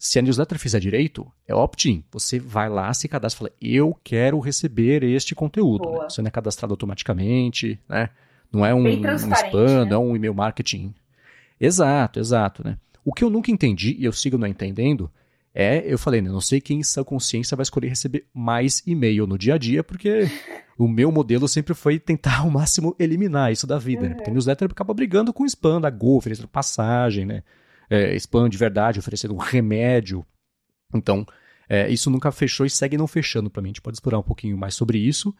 [0.03, 2.03] Se a newsletter fizer direito, é opt-in.
[2.11, 5.91] Você vai lá, se cadastra e fala, eu quero receber este conteúdo.
[5.91, 6.09] Né?
[6.09, 8.09] Você não é cadastrado automaticamente, né?
[8.51, 9.91] Não é um, um spam, né?
[9.91, 10.91] não é um e-mail marketing.
[11.59, 12.79] Exato, exato, né?
[13.05, 15.07] O que eu nunca entendi, e eu sigo não entendendo,
[15.53, 19.27] é, eu falei, né, não sei quem em sua consciência vai escolher receber mais e-mail
[19.27, 20.27] no dia a dia, porque
[20.79, 24.09] o meu modelo sempre foi tentar ao máximo eliminar isso da vida, uhum.
[24.09, 24.15] né?
[24.15, 27.43] Porque newsletter acaba brigando com spam da Go, oferecendo passagem, né?
[27.91, 30.25] É, spam de verdade, oferecendo um remédio.
[30.95, 31.25] Então,
[31.67, 33.67] é, isso nunca fechou e segue não fechando para mim.
[33.67, 35.35] A gente pode explorar um pouquinho mais sobre isso.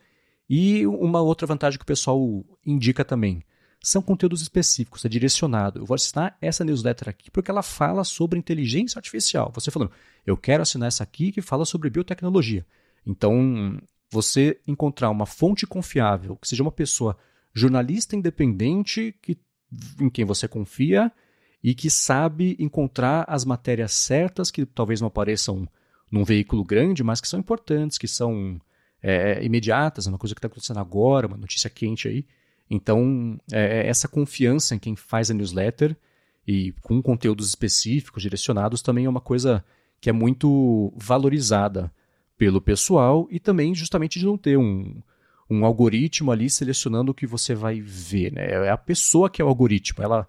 [0.50, 2.20] E uma outra vantagem que o pessoal
[2.66, 3.42] indica também
[3.84, 5.80] são conteúdos específicos, é direcionado.
[5.80, 9.52] Eu vou assinar essa newsletter aqui porque ela fala sobre inteligência artificial.
[9.56, 9.92] Você falando,
[10.26, 12.66] eu quero assinar essa aqui que fala sobre biotecnologia.
[13.06, 17.18] Então, você encontrar uma fonte confiável, que seja uma pessoa
[17.54, 19.40] jornalista independente que,
[20.00, 21.12] em quem você confia
[21.64, 25.68] e que sabe encontrar as matérias certas que talvez não apareçam
[26.12, 28.60] num veículo grande, mas que são importantes, que são
[29.02, 32.26] é, imediatas, é uma coisa que está acontecendo agora, uma notícia quente aí.
[32.70, 35.96] Então, é, é, essa confiança em quem faz a newsletter
[36.48, 39.64] e com conteúdos específicos, direcionados, também é uma coisa
[40.00, 41.92] que é muito valorizada
[42.38, 45.00] pelo pessoal e também justamente de não ter um,
[45.50, 48.32] um algoritmo ali selecionando o que você vai ver.
[48.32, 48.50] Né?
[48.50, 50.04] É a pessoa que é o algoritmo.
[50.04, 50.28] Ela,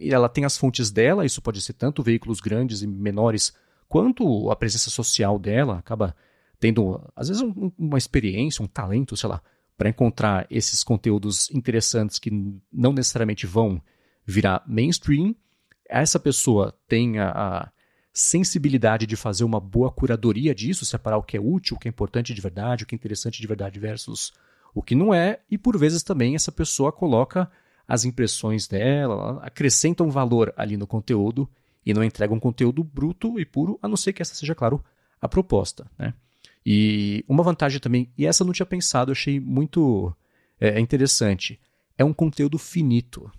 [0.00, 3.52] ela tem as fontes dela, isso pode ser tanto veículos grandes e menores,
[3.88, 6.14] quanto a presença social dela, acaba
[6.58, 9.42] tendo, às vezes, um, uma experiência, um talento, sei lá,
[9.76, 12.30] para encontrar esses conteúdos interessantes que
[12.72, 13.82] não necessariamente vão
[14.24, 15.34] virar mainstream,
[15.88, 17.70] essa pessoa tem a, a
[18.12, 21.90] sensibilidade de fazer uma boa curadoria disso, separar o que é útil, o que é
[21.90, 24.32] importante de verdade, o que é interessante de verdade versus
[24.74, 27.50] o que não é, e por vezes também essa pessoa coloca
[27.86, 31.48] as impressões dela, acrescenta um valor ali no conteúdo
[31.84, 34.82] e não entrega um conteúdo bruto e puro, a não ser que essa seja, claro,
[35.20, 35.86] a proposta.
[35.98, 36.14] Né?
[36.64, 40.14] E uma vantagem também, e essa eu não tinha pensado, eu achei muito
[40.58, 41.60] é, interessante,
[41.98, 43.30] é um conteúdo finito.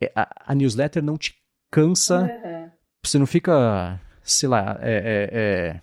[0.00, 1.34] É, a, a, newsletter não te
[1.70, 2.70] cansa, uhum.
[3.04, 5.80] você não fica, sei lá, é, é, é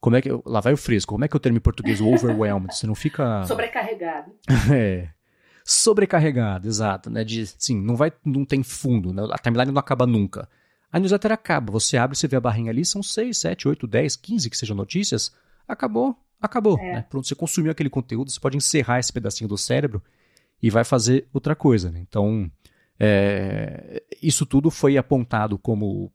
[0.00, 2.08] como é que lá vai o fresco, como é que o termo em português, o
[2.12, 4.32] overwhelmed, você não fica sobrecarregado.
[4.74, 5.10] é.
[5.70, 7.22] Sobrecarregado, exato, né?
[7.22, 9.22] De, sim, não vai, não tem fundo, né?
[9.30, 10.48] a timeline não acaba nunca.
[10.90, 14.16] A newsletter acaba, você abre, você vê a barrinha ali, são 6, 7, 8, 10,
[14.16, 15.30] 15 que sejam notícias,
[15.68, 16.78] acabou, acabou.
[16.78, 16.94] É.
[16.94, 17.02] Né?
[17.02, 20.02] Pronto, você consumiu aquele conteúdo, você pode encerrar esse pedacinho do cérebro
[20.62, 21.90] e vai fazer outra coisa.
[21.90, 22.00] Né?
[22.00, 22.50] Então,
[22.98, 26.10] é, isso tudo foi apontado como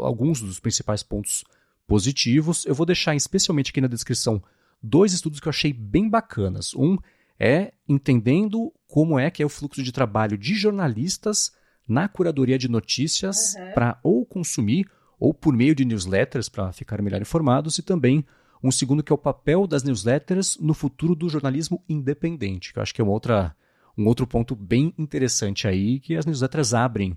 [0.00, 1.44] alguns dos principais pontos
[1.86, 2.66] positivos.
[2.66, 4.42] Eu vou deixar especialmente aqui na descrição
[4.82, 6.74] dois estudos que eu achei bem bacanas.
[6.74, 6.98] Um
[7.38, 11.52] é entendendo como é que é o fluxo de trabalho de jornalistas
[11.88, 13.72] na curadoria de notícias uhum.
[13.72, 18.24] para ou consumir ou por meio de newsletters para ficar melhor informados e também
[18.62, 22.82] um segundo que é o papel das newsletters no futuro do jornalismo independente, que eu
[22.82, 23.54] acho que é uma outra,
[23.96, 27.16] um outro ponto bem interessante aí, que as newsletters abrem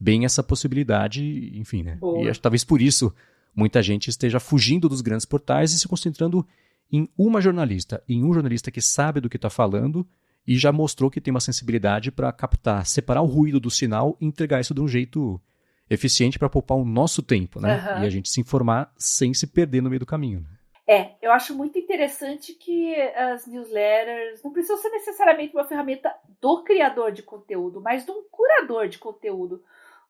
[0.00, 1.96] bem essa possibilidade, enfim, né?
[1.96, 2.24] Boa.
[2.24, 3.12] E acho, talvez por isso
[3.54, 6.46] muita gente esteja fugindo dos grandes portais e se concentrando
[6.92, 10.06] em uma jornalista, em um jornalista que sabe do que está falando
[10.46, 14.26] e já mostrou que tem uma sensibilidade para captar, separar o ruído do sinal e
[14.26, 15.40] entregar isso de um jeito
[15.90, 17.76] eficiente para poupar o nosso tempo, né?
[17.76, 18.02] Uhum.
[18.02, 20.40] E a gente se informar sem se perder no meio do caminho.
[20.40, 20.48] Né?
[20.88, 26.62] É, eu acho muito interessante que as newsletters não precisam ser necessariamente uma ferramenta do
[26.62, 29.62] criador de conteúdo, mas de um curador de conteúdo.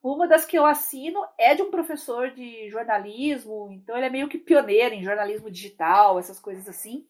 [0.07, 4.29] Uma das que eu assino é de um professor de jornalismo, então ele é meio
[4.29, 7.05] que pioneiro em jornalismo digital, essas coisas assim.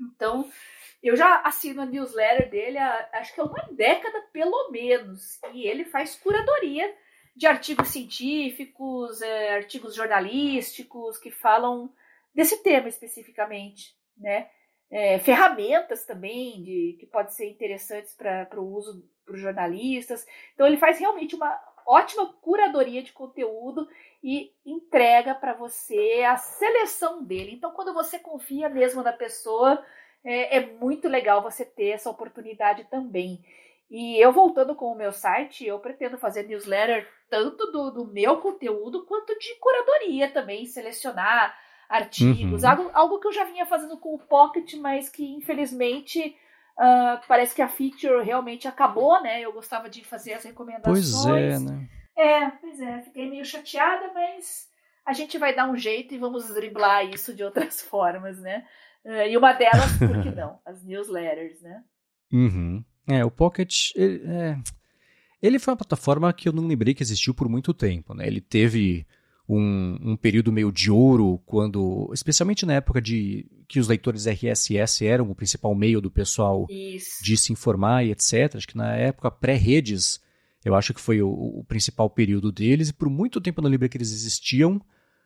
[0.00, 0.50] Então,
[1.00, 5.64] eu já assino a newsletter dele há, acho que há uma década pelo menos, e
[5.64, 6.92] ele faz curadoria
[7.36, 11.88] de artigos científicos, é, artigos jornalísticos que falam
[12.34, 14.50] desse tema especificamente, né?
[14.90, 20.26] É, ferramentas também de, que podem ser interessantes para o uso para os jornalistas.
[20.54, 21.54] Então ele faz realmente uma
[21.88, 23.88] ótima curadoria de conteúdo
[24.22, 27.54] e entrega para você a seleção dele.
[27.54, 29.82] Então quando você confia mesmo na pessoa,
[30.22, 33.42] é, é muito legal você ter essa oportunidade também.
[33.90, 38.38] E eu voltando com o meu site, eu pretendo fazer newsletter tanto do, do meu
[38.38, 41.56] conteúdo quanto de curadoria também, selecionar
[41.88, 42.68] artigos, uhum.
[42.68, 46.36] algo, algo que eu já vinha fazendo com o Pocket, mas que infelizmente
[46.78, 49.40] uh, parece que a feature realmente acabou, né?
[49.40, 51.12] Eu gostava de fazer as recomendações.
[51.12, 51.88] Pois é, né?
[52.16, 54.68] É, pois é, fiquei meio chateada, mas
[55.04, 58.64] a gente vai dar um jeito e vamos driblar isso de outras formas, né?
[59.04, 60.58] Uh, e uma delas, por que não?
[60.66, 61.82] As newsletters, né?
[62.32, 62.84] Uhum.
[63.06, 63.90] É, o Pocket.
[63.94, 64.58] Ele, é,
[65.40, 68.26] ele foi uma plataforma que eu não lembrei que existiu por muito tempo, né?
[68.26, 69.06] Ele teve
[69.48, 75.06] um, um, período meio de ouro, quando, especialmente na época de que os leitores RSS
[75.06, 77.24] eram o principal meio do pessoal Isso.
[77.24, 78.56] de se informar e etc.
[78.56, 80.20] Acho que na época pré-redes,
[80.62, 83.88] eu acho que foi o, o, principal período deles, e por muito tempo não lembrei
[83.88, 84.80] que eles existiam,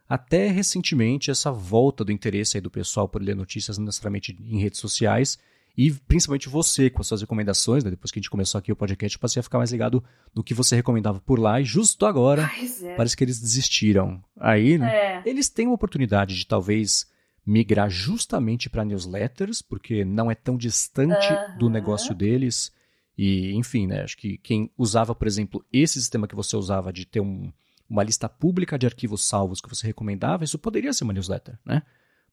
[0.09, 4.79] até recentemente essa volta do interesse do pessoal por ler notícias não necessariamente em redes
[4.79, 5.39] sociais,
[5.77, 7.91] e principalmente você com as suas recomendações, né?
[7.91, 10.05] depois que a gente começou aqui o podcast, eu passei a ficar mais ligado
[10.35, 12.51] no que você recomendava por lá, e justo agora
[12.83, 12.95] é.
[12.95, 14.23] parece que eles desistiram.
[14.39, 15.23] Aí, né, é.
[15.25, 17.11] eles têm uma oportunidade de talvez
[17.45, 22.73] migrar justamente para newsletters, porque não é tão distante do negócio deles.
[23.17, 27.05] E, enfim, né, acho que quem usava, por exemplo, esse sistema que você usava de
[27.05, 27.53] ter um,
[27.89, 31.83] uma lista pública de arquivos salvos que você recomendava, isso poderia ser uma newsletter, né?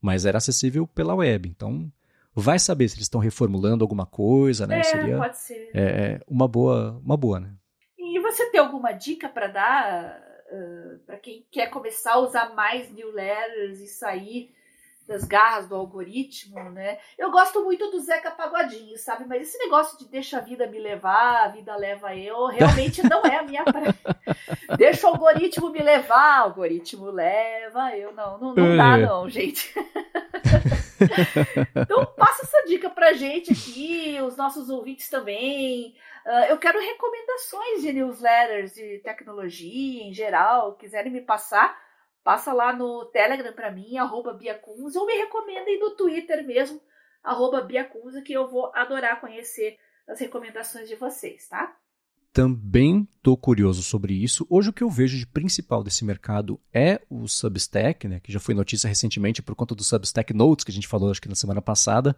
[0.02, 1.50] Mas era acessível pela web.
[1.50, 1.92] Então,
[2.40, 4.80] Vai saber se eles estão reformulando alguma coisa, né?
[4.80, 5.72] É, Seria pode ser.
[5.74, 7.54] É, é, uma boa, uma boa, né?
[7.98, 10.22] E você tem alguma dica para dar
[10.52, 14.54] uh, para quem quer começar a usar mais newsletters e sair
[15.10, 17.00] das garras do algoritmo, né?
[17.18, 19.26] Eu gosto muito do Zeca Pagodinho, sabe?
[19.28, 23.24] Mas esse negócio de deixa a vida me levar, a vida leva eu, realmente não
[23.24, 23.96] é a minha praia.
[24.78, 28.14] deixa o algoritmo me levar, o algoritmo leva eu.
[28.14, 29.06] Não, não, não dá é.
[29.06, 29.74] não, gente.
[31.76, 35.96] então passa essa dica pra gente aqui, os nossos ouvintes também.
[36.26, 41.78] Uh, eu quero recomendações de newsletters de tecnologia em geral, quiserem me passar,
[42.24, 44.38] passa lá no Telegram para mim, arroba
[44.96, 46.82] ou me recomendem no Twitter mesmo,
[47.24, 47.68] arroba
[48.24, 49.78] que eu vou adorar conhecer
[50.08, 51.76] as recomendações de vocês, tá?
[52.32, 54.46] Também estou curioso sobre isso.
[54.50, 58.40] Hoje o que eu vejo de principal desse mercado é o Substack, né, que já
[58.40, 61.36] foi notícia recentemente por conta do Substack Notes, que a gente falou acho que na
[61.36, 62.16] semana passada,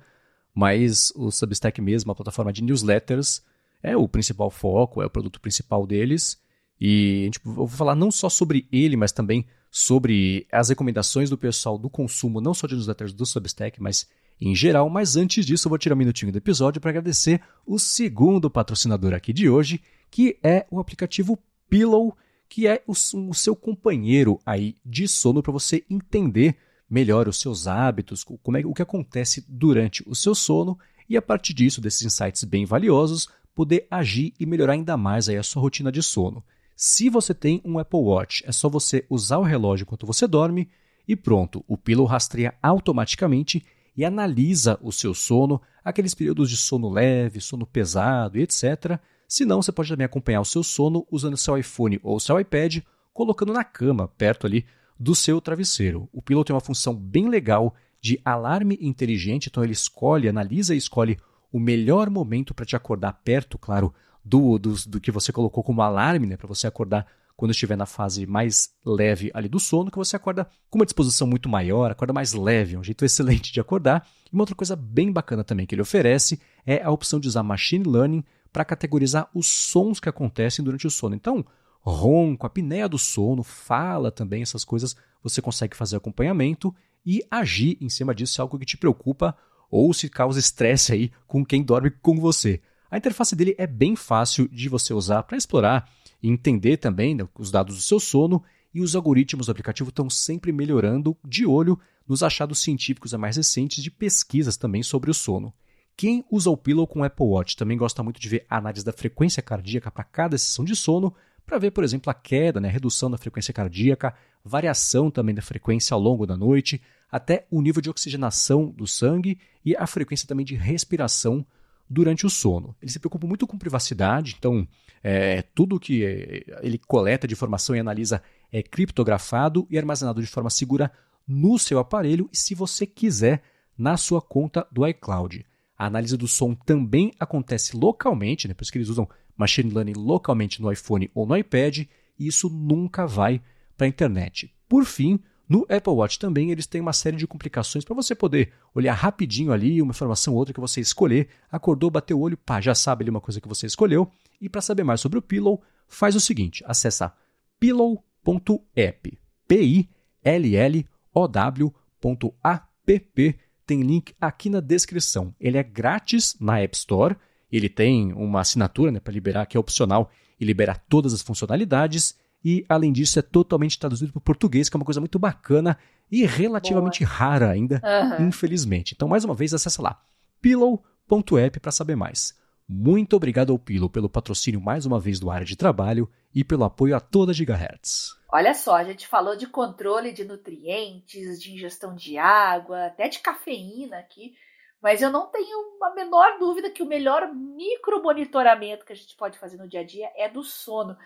[0.54, 3.42] mas o Substack mesmo, a plataforma de newsletters,
[3.82, 6.40] é o principal foco, é o produto principal deles.
[6.80, 11.38] E gente, eu vou falar não só sobre ele, mas também sobre as recomendações do
[11.38, 14.08] pessoal do consumo, não só de newsletters do Substack, mas
[14.42, 14.90] em geral.
[14.90, 19.14] Mas antes disso, eu vou tirar um minutinho do episódio para agradecer o segundo patrocinador
[19.14, 19.80] aqui de hoje,
[20.10, 21.38] que é o aplicativo
[21.70, 22.18] Pillow,
[22.50, 26.58] que é o, o seu companheiro aí de sono para você entender
[26.90, 30.78] melhor os seus hábitos, como é o que acontece durante o seu sono
[31.08, 35.38] e a partir disso, desses insights bem valiosos, poder agir e melhorar ainda mais aí
[35.38, 36.44] a sua rotina de sono.
[36.76, 40.70] Se você tem um Apple Watch, é só você usar o relógio enquanto você dorme
[41.08, 43.64] e pronto, o Pillow rastreia automaticamente
[43.96, 49.00] e analisa o seu sono, aqueles períodos de sono leve, sono pesado etc.
[49.28, 52.80] Se não, você pode também acompanhar o seu sono usando seu iPhone ou seu iPad,
[53.14, 54.66] colocando na cama, perto ali
[55.00, 56.08] do seu travesseiro.
[56.12, 60.78] O Pillow tem uma função bem legal de alarme inteligente, então ele escolhe, analisa e
[60.78, 61.18] escolhe
[61.52, 65.82] o melhor momento para te acordar perto, claro, do, do, do que você colocou como
[65.82, 67.08] alarme, né, para você acordar
[67.42, 71.26] quando estiver na fase mais leve ali do sono, que você acorda com uma disposição
[71.26, 74.08] muito maior, acorda mais leve, é um jeito excelente de acordar.
[74.32, 77.42] E uma outra coisa bem bacana também que ele oferece é a opção de usar
[77.42, 78.24] machine learning
[78.54, 81.16] para categorizar os sons que acontecem durante o sono.
[81.16, 81.44] Então,
[81.82, 86.72] ronco, apneia do sono, fala também, essas coisas, você consegue fazer acompanhamento
[87.04, 89.36] e agir em cima disso se é algo que te preocupa
[89.68, 92.62] ou se causa estresse aí com quem dorme com você.
[92.92, 95.90] A interface dele é bem fácil de você usar para explorar
[96.22, 98.44] e entender também né, os dados do seu sono
[98.74, 103.84] e os algoritmos do aplicativo estão sempre melhorando de olho nos achados científicos mais recentes
[103.84, 105.54] de pesquisas também sobre o sono.
[105.96, 108.84] Quem usa o Pillow com o Apple Watch também gosta muito de ver a análise
[108.84, 111.14] da frequência cardíaca para cada sessão de sono,
[111.46, 115.42] para ver, por exemplo, a queda, né, a redução da frequência cardíaca, variação também da
[115.42, 120.28] frequência ao longo da noite, até o nível de oxigenação do sangue e a frequência
[120.28, 121.46] também de respiração
[121.92, 122.74] durante o sono.
[122.82, 124.66] Ele se preocupa muito com privacidade, então
[125.04, 130.28] é, tudo que é, ele coleta de informação e analisa é criptografado e armazenado de
[130.28, 130.90] forma segura
[131.28, 133.44] no seu aparelho e, se você quiser,
[133.78, 135.46] na sua conta do iCloud.
[135.78, 139.96] A análise do som também acontece localmente, né, por isso que eles usam machine learning
[139.98, 141.88] localmente no iPhone ou no iPad, e
[142.28, 143.42] isso nunca vai
[143.76, 144.54] para a internet.
[144.70, 145.20] Por fim,
[145.52, 149.52] no Apple Watch também eles têm uma série de complicações para você poder olhar rapidinho
[149.52, 153.04] ali uma informação ou outra que você escolher, acordou, bateu o olho, pá, já sabe
[153.04, 154.10] ali uma coisa que você escolheu.
[154.40, 157.14] E para saber mais sobre o Pillow, faz o seguinte, acessa
[157.60, 159.90] pillow.app, p
[160.24, 165.36] l l o w.app, tem link aqui na descrição.
[165.38, 167.18] Ele é grátis na App Store,
[167.52, 172.16] ele tem uma assinatura né, para liberar que é opcional e libera todas as funcionalidades
[172.44, 175.78] e, além disso, é totalmente traduzido para o português, que é uma coisa muito bacana
[176.12, 177.16] e relativamente Boa.
[177.16, 178.28] rara ainda, uhum.
[178.28, 178.94] infelizmente.
[178.96, 180.02] Então, mais uma vez, acessa lá
[180.42, 182.40] pillow.app para saber mais.
[182.68, 186.64] Muito obrigado ao Pilo pelo patrocínio mais uma vez do área de trabalho e pelo
[186.64, 188.16] apoio a toda Gigahertz.
[188.32, 193.20] Olha só, a gente falou de controle de nutrientes, de ingestão de água, até de
[193.20, 194.34] cafeína aqui,
[194.82, 199.38] mas eu não tenho a menor dúvida que o melhor micromonitoramento que a gente pode
[199.38, 200.98] fazer no dia a dia é do sono.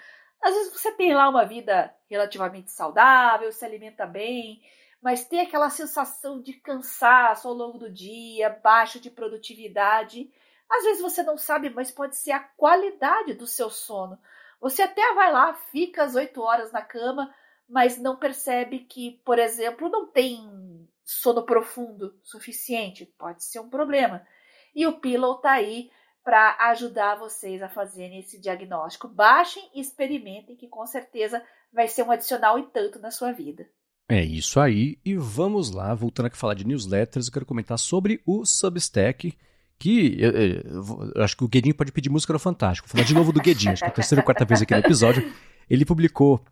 [0.41, 4.61] Às vezes você tem lá uma vida relativamente saudável, se alimenta bem,
[5.01, 10.31] mas tem aquela sensação de cansaço ao longo do dia, baixa de produtividade.
[10.69, 14.19] Às vezes você não sabe, mas pode ser a qualidade do seu sono.
[14.59, 17.33] Você até vai lá, fica às 8 horas na cama,
[17.67, 23.05] mas não percebe que, por exemplo, não tem sono profundo suficiente.
[23.17, 24.25] Pode ser um problema.
[24.73, 25.91] E o Pillow tá aí
[26.25, 29.07] para ajudar vocês a fazerem esse diagnóstico.
[29.07, 31.39] Baixem e experimentem, que com certeza
[31.71, 33.67] vai ser um adicional e tanto na sua vida.
[34.09, 38.21] É isso aí, e vamos lá, voltando a falar de newsletters, eu quero comentar sobre
[38.25, 39.37] o Substack,
[39.77, 42.87] que eu, eu, eu acho que o Guedinho pode pedir música no Fantástico.
[42.87, 44.73] Vou falar de novo do Guedinho, acho que é a terceira ou quarta vez aqui
[44.73, 45.31] no episódio.
[45.69, 46.43] Ele publicou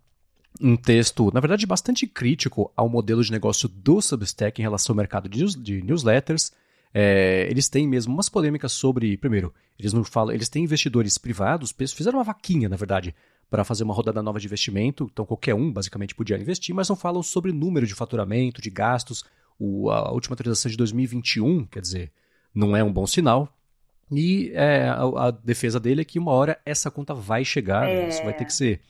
[0.62, 4.98] um texto, na verdade, bastante crítico ao modelo de negócio do Substack em relação ao
[4.98, 6.52] mercado de, news, de newsletters.
[6.94, 9.18] É, eles têm mesmo umas polêmicas sobre.
[9.18, 10.34] Primeiro, eles não falam.
[10.34, 13.16] Eles têm investidores privados, fizeram uma vaquinha, na verdade,
[13.50, 15.10] para fazer uma rodada nova de investimento.
[15.12, 19.26] Então, qualquer um, basicamente, podia investir, mas não falam sobre número de faturamento, de gastos.
[19.60, 22.12] O, a última atualização de 2021, quer dizer,
[22.54, 23.52] não é um bom sinal.
[24.12, 28.04] E é, a, a, defesa dele é que uma hora essa conta vai chegar, é.
[28.04, 28.10] né?
[28.10, 28.82] isso vai ter que ser.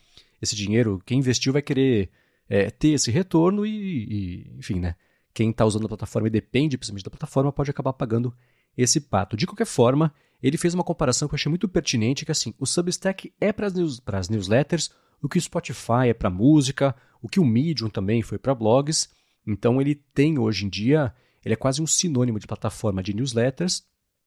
[0.42, 2.10] Esse dinheiro, quem investiu vai querer
[2.48, 4.94] é, ter esse retorno e, e enfim, né?
[5.34, 8.32] Quem está usando a plataforma e depende principalmente da plataforma pode acabar pagando
[8.76, 9.36] esse pato.
[9.36, 12.64] De qualquer forma, ele fez uma comparação que eu achei muito pertinente, que assim, o
[12.64, 17.40] Substack é para as news, newsletters, o que o Spotify é para música, o que
[17.40, 19.10] o Medium também foi para blogs.
[19.46, 21.12] Então ele tem hoje em dia
[21.44, 23.84] ele é quase um sinônimo de plataforma de newsletters.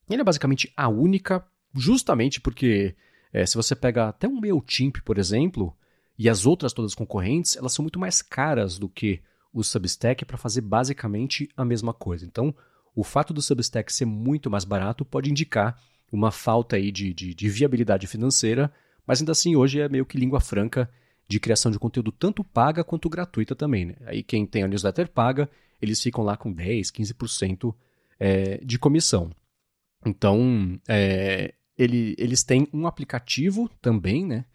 [0.09, 1.43] Ele é basicamente a única,
[1.73, 2.95] justamente porque
[3.33, 5.75] é, se você pega até um MailChimp, por exemplo,
[6.17, 9.21] e as outras todas concorrentes, elas são muito mais caras do que
[9.53, 12.25] o Substack para fazer basicamente a mesma coisa.
[12.25, 12.53] Então,
[12.95, 15.79] o fato do Substack ser muito mais barato pode indicar
[16.11, 18.71] uma falta aí de, de, de viabilidade financeira,
[19.05, 20.89] mas ainda assim hoje é meio que língua franca
[21.27, 23.85] de criação de conteúdo tanto paga quanto gratuita também.
[23.85, 23.95] Né?
[24.05, 25.49] Aí quem tem a newsletter paga
[25.81, 27.73] eles ficam lá com 10, 15%
[28.19, 29.31] é, de comissão.
[30.05, 34.45] Então, é, ele, eles têm um aplicativo também, né?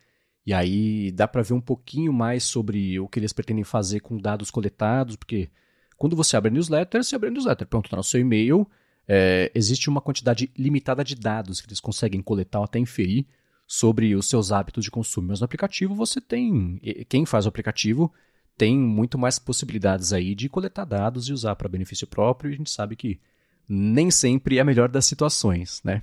[0.44, 4.18] E aí dá para ver um pouquinho mais sobre o que eles pretendem fazer com
[4.18, 5.48] dados coletados, porque
[5.96, 8.68] quando você abre a newsletter, você abre a newsletter, pronto, tá no seu e-mail,
[9.06, 13.26] é, existe uma quantidade limitada de dados que eles conseguem coletar ou até inferir
[13.66, 15.28] sobre os seus hábitos de consumo.
[15.28, 18.12] Mas no aplicativo você tem, quem faz o aplicativo
[18.56, 22.56] tem muito mais possibilidades aí de coletar dados e usar para benefício próprio, e a
[22.56, 23.20] gente sabe que
[23.68, 26.02] nem sempre é a melhor das situações, né?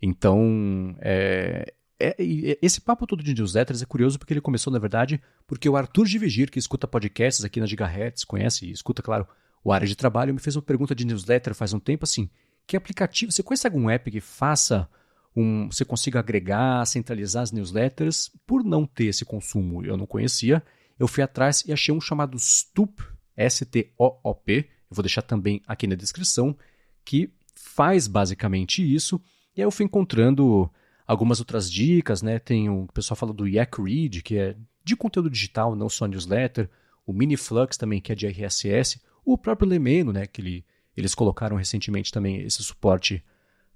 [0.00, 2.16] Então, é, é,
[2.60, 6.06] esse papo todo de newsletters é curioso porque ele começou, na verdade, porque o Arthur
[6.06, 9.26] de Vigir, que escuta podcasts aqui na Gigahertz, conhece e escuta, claro,
[9.62, 12.28] o área de trabalho, me fez uma pergunta de newsletter faz um tempo assim,
[12.66, 14.88] que aplicativo, você conhece algum app que faça
[15.36, 18.30] um, você consiga agregar, centralizar as newsletters?
[18.46, 20.62] Por não ter esse consumo, eu não conhecia,
[20.98, 23.02] eu fui atrás e achei um chamado Stoop,
[23.36, 24.58] S-T-O-O-P,
[24.90, 26.56] eu vou deixar também aqui na descrição,
[27.04, 29.20] que faz basicamente isso.
[29.56, 30.70] E aí eu fui encontrando
[31.06, 32.38] algumas outras dicas, né?
[32.38, 36.68] Tem o pessoal fala do Yak Read, que é de conteúdo digital, não só newsletter,
[37.06, 40.26] o Miniflux também, que é de RSS, o próprio Lemeno, né?
[40.26, 40.64] Que ele,
[40.96, 43.22] eles colocaram recentemente também esse suporte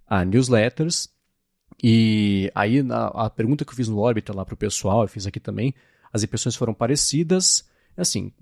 [0.07, 1.09] a newsletters.
[1.83, 5.09] E aí a, a pergunta que eu fiz no Orbita lá para o pessoal, eu
[5.09, 5.75] fiz aqui também,
[6.13, 7.69] as impressões foram parecidas.
[7.97, 8.33] Assim,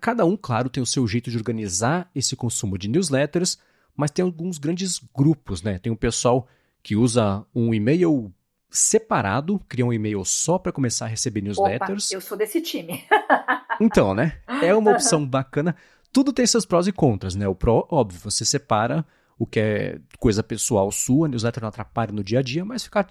[0.00, 3.58] cada um, claro, tem o seu jeito de organizar esse consumo de newsletters,
[3.96, 5.78] mas tem alguns grandes grupos, né?
[5.78, 6.46] Tem o pessoal
[6.88, 8.32] que usa um e-mail
[8.70, 12.06] separado, cria um e-mail só para começar a receber newsletters.
[12.06, 13.04] Opa, eu sou desse time.
[13.78, 14.38] então, né?
[14.62, 15.76] É uma opção bacana.
[16.10, 17.46] Tudo tem seus prós e contras, né?
[17.46, 19.04] O pró, óbvio, você separa
[19.38, 22.84] o que é coisa pessoal sua, a newsletter não atrapalha no dia a dia, mas
[22.84, 23.06] ficar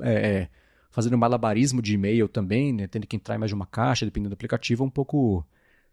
[0.00, 0.48] é,
[0.90, 4.30] fazendo malabarismo de e-mail também, né, tendo que entrar em mais de uma caixa, dependendo
[4.30, 5.46] do aplicativo, é um pouco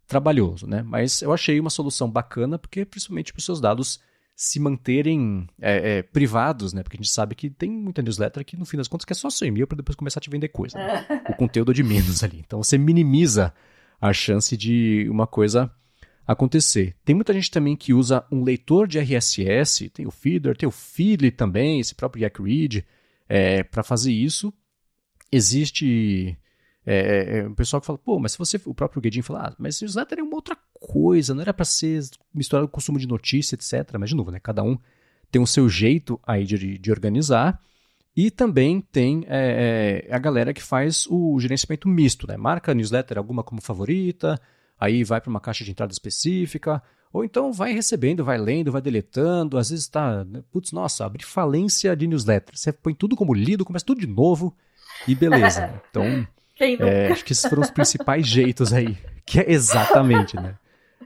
[0.08, 0.82] trabalhoso, né?
[0.84, 4.00] Mas eu achei uma solução bacana, porque principalmente para os seus dados
[4.36, 6.84] se manterem é, é, privados, né?
[6.84, 9.30] Porque a gente sabe que tem muita newsletter que, no fim das contas, quer só
[9.30, 10.78] seu e-mail para depois começar a te vender coisa.
[10.78, 11.06] Né?
[11.30, 12.44] o conteúdo de menos ali.
[12.46, 13.54] Então você minimiza
[14.00, 15.72] a chance de uma coisa
[16.28, 16.96] acontecer.
[17.06, 20.72] Tem muita gente também que usa um leitor de RSS, tem o Feeder, tem o
[20.72, 22.86] Feedly também, esse próprio YakRead,
[23.30, 24.54] é, para fazer isso
[25.32, 26.38] existe
[26.86, 29.48] é, é, é, um pessoal que fala, pô, mas se você, o próprio Guedin fala,
[29.48, 33.08] ah, mas newsletter é uma outra coisa, não era para ser misturado com consumo de
[33.08, 33.96] notícia, etc.
[34.00, 34.78] Mas, de novo, né, cada um
[35.32, 37.60] tem o seu jeito aí de, de organizar.
[38.16, 42.38] E também tem é, é, a galera que faz o gerenciamento misto, né?
[42.38, 44.40] Marca newsletter alguma como favorita,
[44.80, 46.82] aí vai para uma caixa de entrada específica,
[47.12, 50.44] ou então vai recebendo, vai lendo, vai deletando, às vezes está, né?
[50.50, 52.58] putz, nossa, abri falência de newsletter.
[52.58, 54.56] Você põe tudo como lido, começa tudo de novo
[55.08, 55.68] e beleza.
[55.68, 55.82] Né?
[56.58, 60.56] Então, é, acho que esses foram os principais jeitos aí, que é exatamente, né?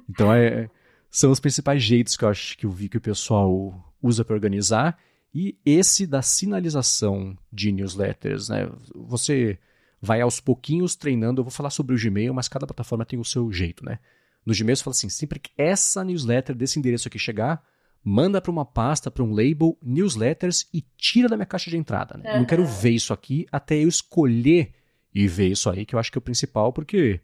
[0.09, 0.69] Então, é,
[1.09, 4.35] são os principais jeitos que eu acho que eu vi que o pessoal usa para
[4.35, 4.97] organizar.
[5.33, 8.69] E esse da sinalização de newsletters, né?
[8.95, 9.59] Você
[10.01, 11.39] vai aos pouquinhos treinando.
[11.39, 13.99] Eu vou falar sobre o Gmail, mas cada plataforma tem o seu jeito, né?
[14.45, 17.63] No Gmail você fala assim: sempre que essa newsletter desse endereço aqui chegar,
[18.03, 22.17] manda para uma pasta, para um label, newsletters e tira da minha caixa de entrada.
[22.17, 22.31] Né?
[22.31, 22.39] Uhum.
[22.39, 24.73] Não quero ver isso aqui até eu escolher
[25.13, 27.19] e ver isso aí, que eu acho que é o principal, porque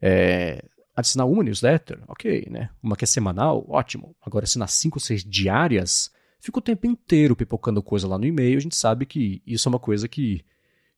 [0.00, 0.64] é,
[1.00, 2.70] assinar uma newsletter, ok, né?
[2.82, 4.16] Uma que é semanal, ótimo.
[4.20, 8.56] Agora, assinar cinco ou seis diárias, fica o tempo inteiro pipocando coisa lá no e-mail,
[8.56, 10.44] a gente sabe que isso é uma coisa que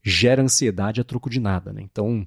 [0.02, 1.82] gera ansiedade a troco de nada, né?
[1.82, 2.26] Então,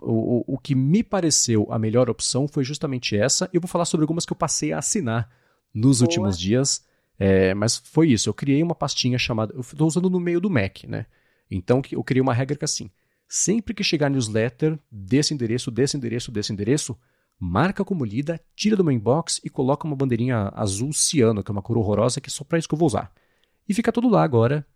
[0.00, 3.48] o, o que me pareceu a melhor opção foi justamente essa.
[3.52, 5.30] Eu vou falar sobre algumas que eu passei a assinar
[5.74, 6.08] nos Boa.
[6.08, 6.84] últimos dias,
[7.18, 8.28] é, mas foi isso.
[8.28, 9.54] Eu criei uma pastinha chamada.
[9.54, 11.06] Eu estou usando no meio do Mac, né?
[11.50, 12.90] Então, eu criei uma regra que é assim:
[13.34, 16.94] sempre que chegar newsletter desse endereço, desse endereço, desse endereço,
[17.40, 21.54] marca como lida, tira do meu inbox e coloca uma bandeirinha azul ciano, que é
[21.54, 23.10] uma cor horrorosa, que é só para isso que eu vou usar.
[23.66, 24.66] E fica tudo lá agora,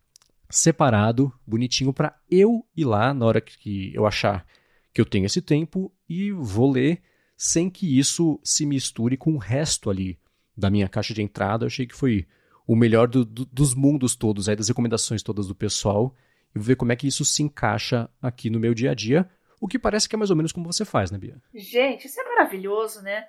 [0.48, 4.46] separado, bonitinho, para eu ir lá na hora que eu achar
[4.94, 7.02] que eu tenho esse tempo e vou ler
[7.36, 10.18] sem que isso se misture com o resto ali
[10.56, 11.64] da minha caixa de entrada.
[11.64, 12.26] Eu achei que foi
[12.66, 16.14] o melhor do, do, dos mundos todos, aí, das recomendações todas do pessoal,
[16.62, 19.28] ver como é que isso se encaixa aqui no meu dia a dia
[19.60, 21.40] o que parece que é mais ou menos como você faz, né, Bia?
[21.54, 23.26] Gente, isso é maravilhoso, né?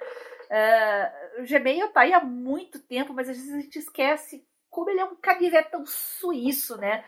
[0.49, 4.89] Uh, o Gmail tá aí há muito tempo, mas às vezes a gente esquece como
[4.89, 7.03] ele é um canivetão suíço, né?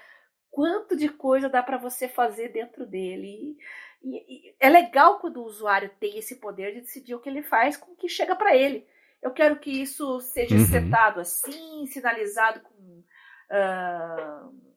[0.50, 3.58] Quanto de coisa dá para você fazer dentro dele.
[4.02, 7.44] E, e, é legal quando o usuário tem esse poder de decidir o que ele
[7.44, 8.88] faz com o que chega para ele.
[9.22, 10.66] Eu quero que isso seja uhum.
[10.66, 13.04] setado assim, sinalizado com
[13.52, 14.69] uh,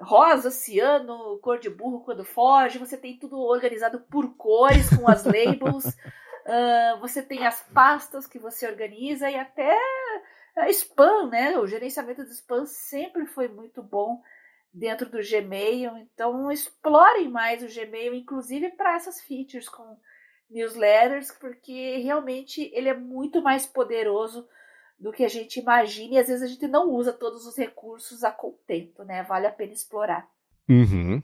[0.00, 5.24] rosa, ciano, cor de burro quando foge, você tem tudo organizado por cores, com as
[5.24, 9.78] labels, uh, você tem as pastas que você organiza e até
[10.68, 11.58] spam, né?
[11.58, 14.22] O gerenciamento do spam sempre foi muito bom
[14.72, 19.98] dentro do Gmail, então explorem mais o Gmail, inclusive para essas features com
[20.48, 24.48] newsletters, porque realmente ele é muito mais poderoso
[25.00, 28.22] do que a gente imagina e às vezes a gente não usa todos os recursos
[28.22, 29.22] a contento, né?
[29.22, 30.28] Vale a pena explorar.
[30.68, 31.22] Uhum.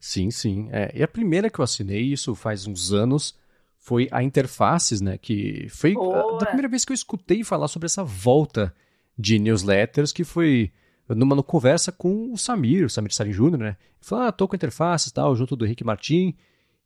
[0.00, 0.68] Sim, sim.
[0.72, 3.38] É, e a primeira que eu assinei, isso faz uns anos,
[3.78, 5.18] foi a Interfaces, né?
[5.18, 8.74] Que foi a, da primeira vez que eu escutei falar sobre essa volta
[9.18, 10.72] de newsletters, que foi
[11.08, 13.68] numa conversa com o Samir, o Samir Sarin Jr., né?
[13.68, 16.34] Ele falou, ah, tô com a Interfaces tal, junto do Henrique Martin.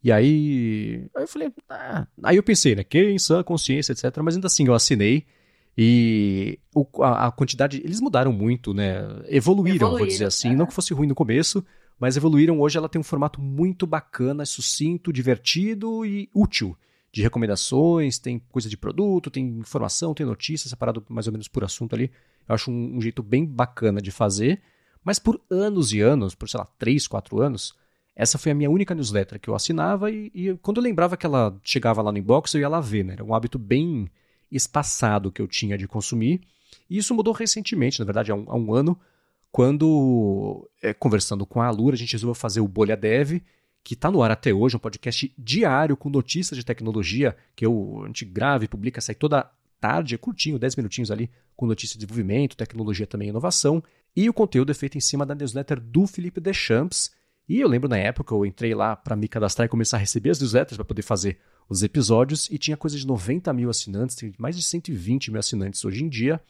[0.02, 2.06] E aí, aí eu falei, ah.
[2.22, 2.82] aí eu pensei, né?
[2.82, 4.16] Quem sã consciência, etc.
[4.22, 5.24] Mas ainda assim, eu assinei.
[5.76, 7.82] E o, a, a, quantidade.
[7.84, 9.00] Eles mudaram muito, né?
[9.28, 10.50] Evoluíram, Evoluíram vou dizer assim.
[10.50, 10.56] É.
[10.56, 11.64] Não que fosse ruim no começo,
[11.98, 12.60] mas evoluíram.
[12.60, 16.76] Hoje ela tem um formato muito bacana, sucinto, divertido e útil.
[17.12, 21.64] De recomendações, tem coisa de produto, tem informação, tem notícia, separado mais ou menos por
[21.64, 22.10] assunto ali.
[22.48, 24.62] Eu acho um, um jeito bem bacana de fazer.
[25.04, 27.74] Mas por anos e anos, por sei lá, 3, 4 anos,
[28.14, 31.26] essa foi a minha única newsletter que eu assinava e, e, quando eu lembrava que
[31.26, 33.12] ela chegava lá no inbox, eu ia lá ver, né?
[33.12, 34.10] Era um hábito bem
[34.50, 36.40] espaçado que eu tinha de consumir.
[36.88, 38.98] E isso mudou recentemente, na verdade, há um, há um ano,
[39.50, 43.40] quando, é, conversando com a Alura, a gente resolveu fazer o Bolha Dev,
[43.82, 48.02] que está no ar até hoje, um podcast diário com notícias de tecnologia, que eu,
[48.02, 51.92] a gente grava e publica, sai toda tarde, é curtinho, 10 minutinhos ali, com notícias
[51.92, 53.82] de desenvolvimento, tecnologia também inovação.
[54.14, 57.12] E o conteúdo é feito em cima da newsletter do Felipe Deschamps.
[57.48, 60.30] E eu lembro na época, eu entrei lá para me cadastrar e começar a receber
[60.30, 61.38] as newsletters para poder fazer
[61.68, 65.84] os episódios e tinha coisa de 90 mil assinantes, tem mais de 120 mil assinantes
[65.84, 66.40] hoje em dia.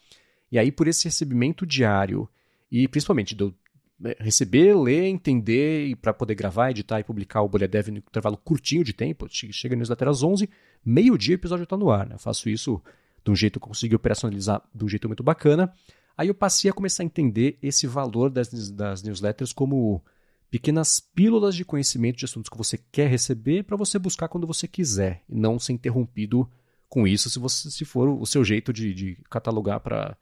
[0.50, 2.28] E aí, por esse recebimento diário,
[2.70, 3.54] e principalmente de eu
[3.98, 7.98] né, receber, ler, entender, e para poder gravar, editar e publicar o Bolha Dev no
[7.98, 10.48] intervalo curtinho de tempo, chega no newsletter às 11,
[10.84, 12.06] meio-dia o episódio está no ar.
[12.06, 12.14] Né?
[12.14, 12.80] Eu faço isso
[13.24, 15.72] de um jeito que eu consegui operacionalizar de um jeito muito bacana.
[16.16, 20.02] Aí eu passei a começar a entender esse valor das, das newsletters como
[20.50, 24.68] pequenas pílulas de conhecimento de assuntos que você quer receber para você buscar quando você
[24.68, 26.48] quiser e não ser interrompido
[26.88, 30.16] com isso se você se for o seu jeito de, de catalogar para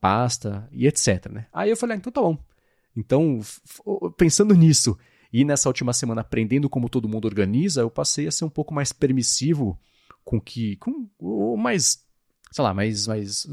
[0.00, 1.26] pasta e etc.
[1.30, 1.46] Né?
[1.52, 2.38] Aí eu falei, ah, então tá bom.
[2.96, 3.40] Então,
[4.16, 4.98] pensando nisso
[5.32, 8.74] e nessa última semana aprendendo como todo mundo organiza, eu passei a ser um pouco
[8.74, 9.78] mais permissivo
[10.24, 12.04] com que, com o mais,
[12.50, 13.46] sei lá, mais, mais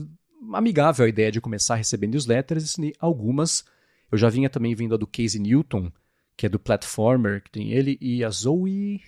[0.53, 3.63] amigável a ideia de começar a receber newsletters e algumas
[4.11, 5.91] Eu já vinha também vindo a do Casey Newton,
[6.37, 9.01] que é do Platformer, que tem ele, e a Zoe.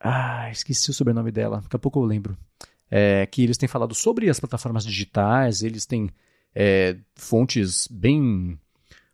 [0.00, 2.36] Ah, esqueci o sobrenome dela, daqui a pouco eu lembro.
[2.90, 6.08] É, que eles têm falado sobre as plataformas digitais, eles têm
[6.54, 8.58] é, fontes bem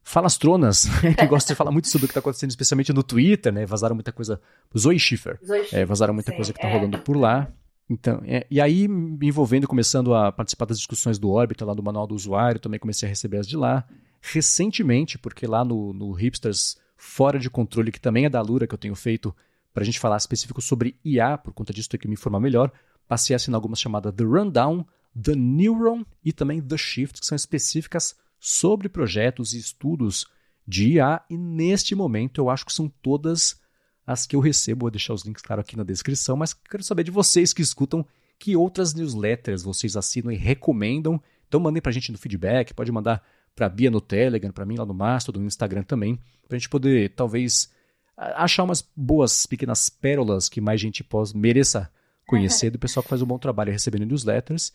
[0.02, 0.84] falastronas,
[1.18, 3.66] que gostam de falar muito sobre o que está acontecendo, especialmente no Twitter, né?
[3.66, 4.40] Vazaram muita coisa.
[4.76, 5.38] Zoe Schiffer.
[5.44, 6.72] Zoe Schiffer é, vazaram muita sim, coisa que está é.
[6.72, 7.50] rolando por lá.
[7.88, 11.82] Então, é, e aí, me envolvendo, começando a participar das discussões do Orbita, lá do
[11.82, 13.86] Manual do Usuário, também comecei a receber as de lá.
[14.20, 18.74] Recentemente, porque lá no, no Hipsters Fora de Controle, que também é da Lura, que
[18.74, 19.34] eu tenho feito
[19.72, 22.70] para a gente falar específico sobre IA, por conta disso tenho que me informar melhor,
[23.08, 24.86] passei a assinar algumas chamadas The Rundown,
[25.20, 30.26] The Neuron e também The Shift, que são específicas sobre projetos e estudos
[30.66, 33.60] de IA, e neste momento eu acho que são todas
[34.06, 34.84] as que eu recebo.
[34.84, 38.06] Vou deixar os links, claro, aqui na descrição, mas quero saber de vocês que escutam
[38.38, 41.20] que outras newsletters vocês assinam e recomendam.
[41.48, 43.22] Então mandem para a gente no feedback, pode mandar
[43.54, 46.58] para a Bia no Telegram, para mim lá no Mastodon, no Instagram também, para a
[46.58, 47.72] gente poder talvez
[48.16, 51.90] achar umas boas pequenas pérolas que mais gente possa, mereça
[52.26, 54.72] conhecer do pessoal que faz um bom trabalho recebendo newsletters.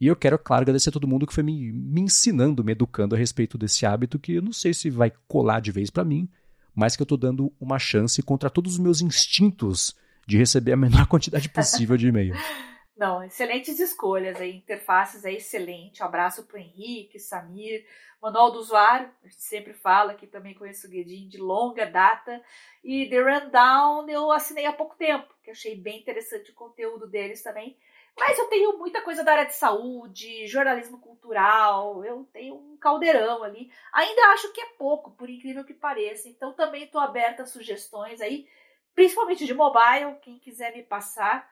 [0.00, 3.14] E eu quero, claro, agradecer a todo mundo que foi me, me ensinando, me educando
[3.14, 6.28] a respeito desse hábito que eu não sei se vai colar de vez para mim,
[6.74, 9.94] mas que eu estou dando uma chance contra todos os meus instintos
[10.26, 12.34] de receber a menor quantidade possível de e-mail.
[13.00, 16.02] Não, excelentes escolhas aí, interfaces é excelente.
[16.02, 17.86] Um abraço para o Henrique, Samir,
[18.20, 22.44] Manual do Usuário, a gente sempre fala que também conheço o Guedin de longa data.
[22.84, 27.42] E The Rundown eu assinei há pouco tempo, que achei bem interessante o conteúdo deles
[27.42, 27.74] também.
[28.18, 33.42] Mas eu tenho muita coisa da área de saúde, jornalismo cultural, eu tenho um caldeirão
[33.42, 33.72] ali.
[33.94, 36.28] Ainda acho que é pouco, por incrível que pareça.
[36.28, 38.46] Então também estou aberta a sugestões aí,
[38.94, 40.18] principalmente de mobile.
[40.20, 41.48] Quem quiser me passar,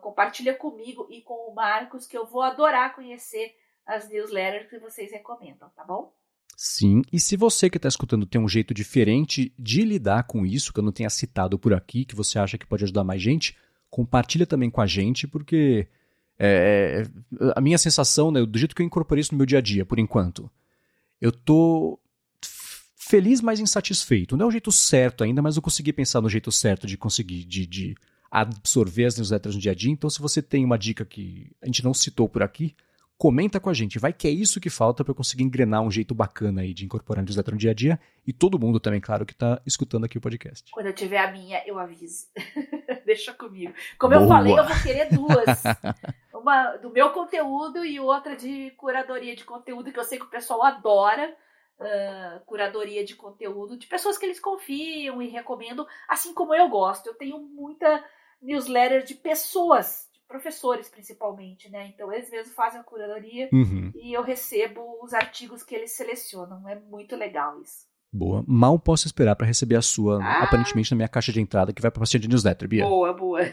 [0.00, 3.54] compartilha comigo e com o Marcos, que eu vou adorar conhecer
[3.86, 6.12] as newsletters que vocês recomendam, tá bom?
[6.56, 10.72] Sim, e se você que está escutando tem um jeito diferente de lidar com isso,
[10.72, 13.56] que eu não tenha citado por aqui, que você acha que pode ajudar mais gente,
[13.88, 15.88] compartilha também com a gente, porque
[16.38, 19.58] é, é, a minha sensação, né, do jeito que eu incorporei isso no meu dia
[19.58, 20.50] a dia, por enquanto,
[21.20, 21.98] eu tô
[22.94, 24.36] feliz, mas insatisfeito.
[24.36, 27.44] Não é o jeito certo ainda, mas eu consegui pensar no jeito certo de conseguir
[27.44, 27.94] de, de
[28.30, 29.90] absorver as newsletters no dia a dia.
[29.90, 32.76] Então, se você tem uma dica que a gente não citou por aqui,
[33.20, 33.98] comenta com a gente.
[33.98, 36.86] Vai que é isso que falta para eu conseguir engrenar um jeito bacana aí de
[36.86, 38.00] incorporar newsletter no dia a dia.
[38.26, 40.72] E todo mundo também, claro, que está escutando aqui o podcast.
[40.72, 42.28] Quando eu tiver a minha, eu aviso.
[43.04, 43.74] Deixa comigo.
[43.98, 44.24] Como Boa.
[44.24, 45.62] eu falei, eu vou querer duas.
[46.32, 50.30] Uma do meu conteúdo e outra de curadoria de conteúdo, que eu sei que o
[50.30, 51.30] pessoal adora.
[51.78, 57.06] Uh, curadoria de conteúdo de pessoas que eles confiam e recomendam, assim como eu gosto.
[57.06, 58.02] Eu tenho muita
[58.42, 61.88] newsletter de pessoas professores principalmente, né?
[61.92, 63.90] Então eles mesmos fazem a curadoria uhum.
[63.96, 66.68] e eu recebo os artigos que eles selecionam.
[66.68, 67.90] É muito legal isso.
[68.12, 68.44] Boa.
[68.46, 70.44] Mal posso esperar para receber a sua, ah.
[70.44, 72.84] aparentemente, na minha caixa de entrada, que vai para a de newsletter, Bia.
[72.84, 73.40] Boa, boa.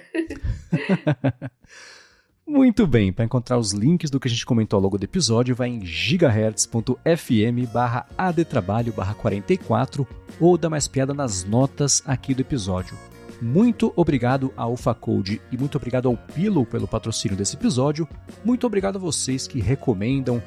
[2.46, 5.54] Muito bem, para encontrar os links do que a gente comentou ao longo do episódio,
[5.54, 10.08] vai em gigahertz.fm barra adtrabalho barra 44
[10.40, 12.98] ou dá mais piada nas notas aqui do episódio.
[13.42, 18.08] Muito obrigado ao Code e muito obrigado ao Pillow pelo patrocínio desse episódio.
[18.44, 20.42] Muito obrigado a vocês que recomendam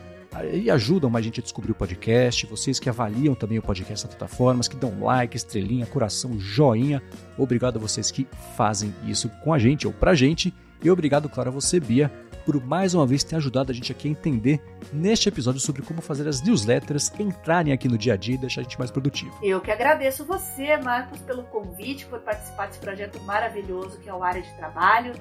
[0.53, 4.15] e ajudam mais gente a descobrir o podcast, vocês que avaliam também o podcast nas
[4.15, 7.03] plataformas, que dão like, estrelinha, coração, joinha.
[7.37, 10.55] Obrigado a vocês que fazem isso com a gente ou pra gente.
[10.83, 12.11] E obrigado, claro, a você, Bia,
[12.45, 14.61] por mais uma vez ter ajudado a gente aqui a entender
[14.93, 18.61] neste episódio sobre como fazer as newsletters entrarem aqui no dia a dia e deixar
[18.61, 19.37] a gente mais produtivo.
[19.43, 24.23] Eu que agradeço você, Marcos, pelo convite, por participar desse projeto maravilhoso que é o
[24.23, 25.15] Área de Trabalho.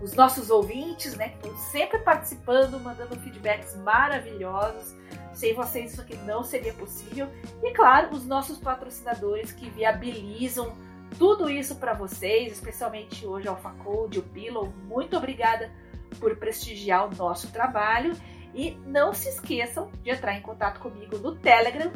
[0.00, 4.94] Os nossos ouvintes, né, que estão sempre participando, mandando feedbacks maravilhosos.
[5.34, 7.28] Sem vocês isso aqui não seria possível.
[7.62, 10.72] E claro, os nossos patrocinadores que viabilizam
[11.18, 14.72] tudo isso para vocês, especialmente hoje a AlphaCode, o Pillow.
[14.86, 15.70] Muito obrigada
[16.18, 18.14] por prestigiar o nosso trabalho.
[18.54, 21.92] E não se esqueçam de entrar em contato comigo no Telegram,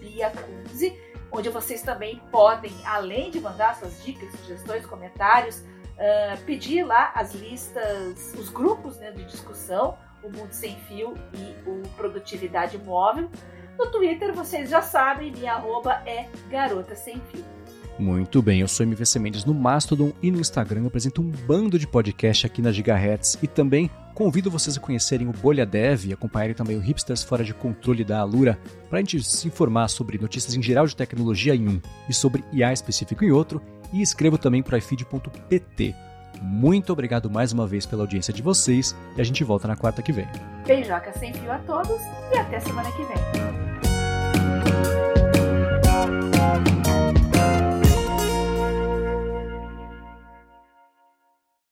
[0.00, 0.98] BiaCunze,
[1.30, 7.34] onde vocês também podem, além de mandar suas dicas, sugestões, comentários, uh, pedir lá as
[7.34, 13.30] listas, os grupos né, de discussão, o Mundo Sem Fio e o Produtividade Móvel.
[13.78, 17.61] No Twitter, vocês já sabem, minha arroba é Garota Sem Fio.
[17.98, 21.78] Muito bem, eu sou MVC Mendes no Mastodon e no Instagram eu apresento um bando
[21.78, 26.12] de podcast aqui na Gigahertz e também convido vocês a conhecerem o Bolha Dev e
[26.12, 30.18] acompanharem também o Hipsters Fora de Controle da Alura para a gente se informar sobre
[30.18, 33.60] notícias em geral de tecnologia em um e sobre IA específico em outro
[33.92, 35.94] e escrevo também para ifeed.pt.
[36.40, 40.02] Muito obrigado mais uma vez pela audiência de vocês e a gente volta na quarta
[40.02, 40.26] que vem.
[40.66, 42.00] Beijoca sem fio a todos
[42.32, 43.62] e até semana que vem.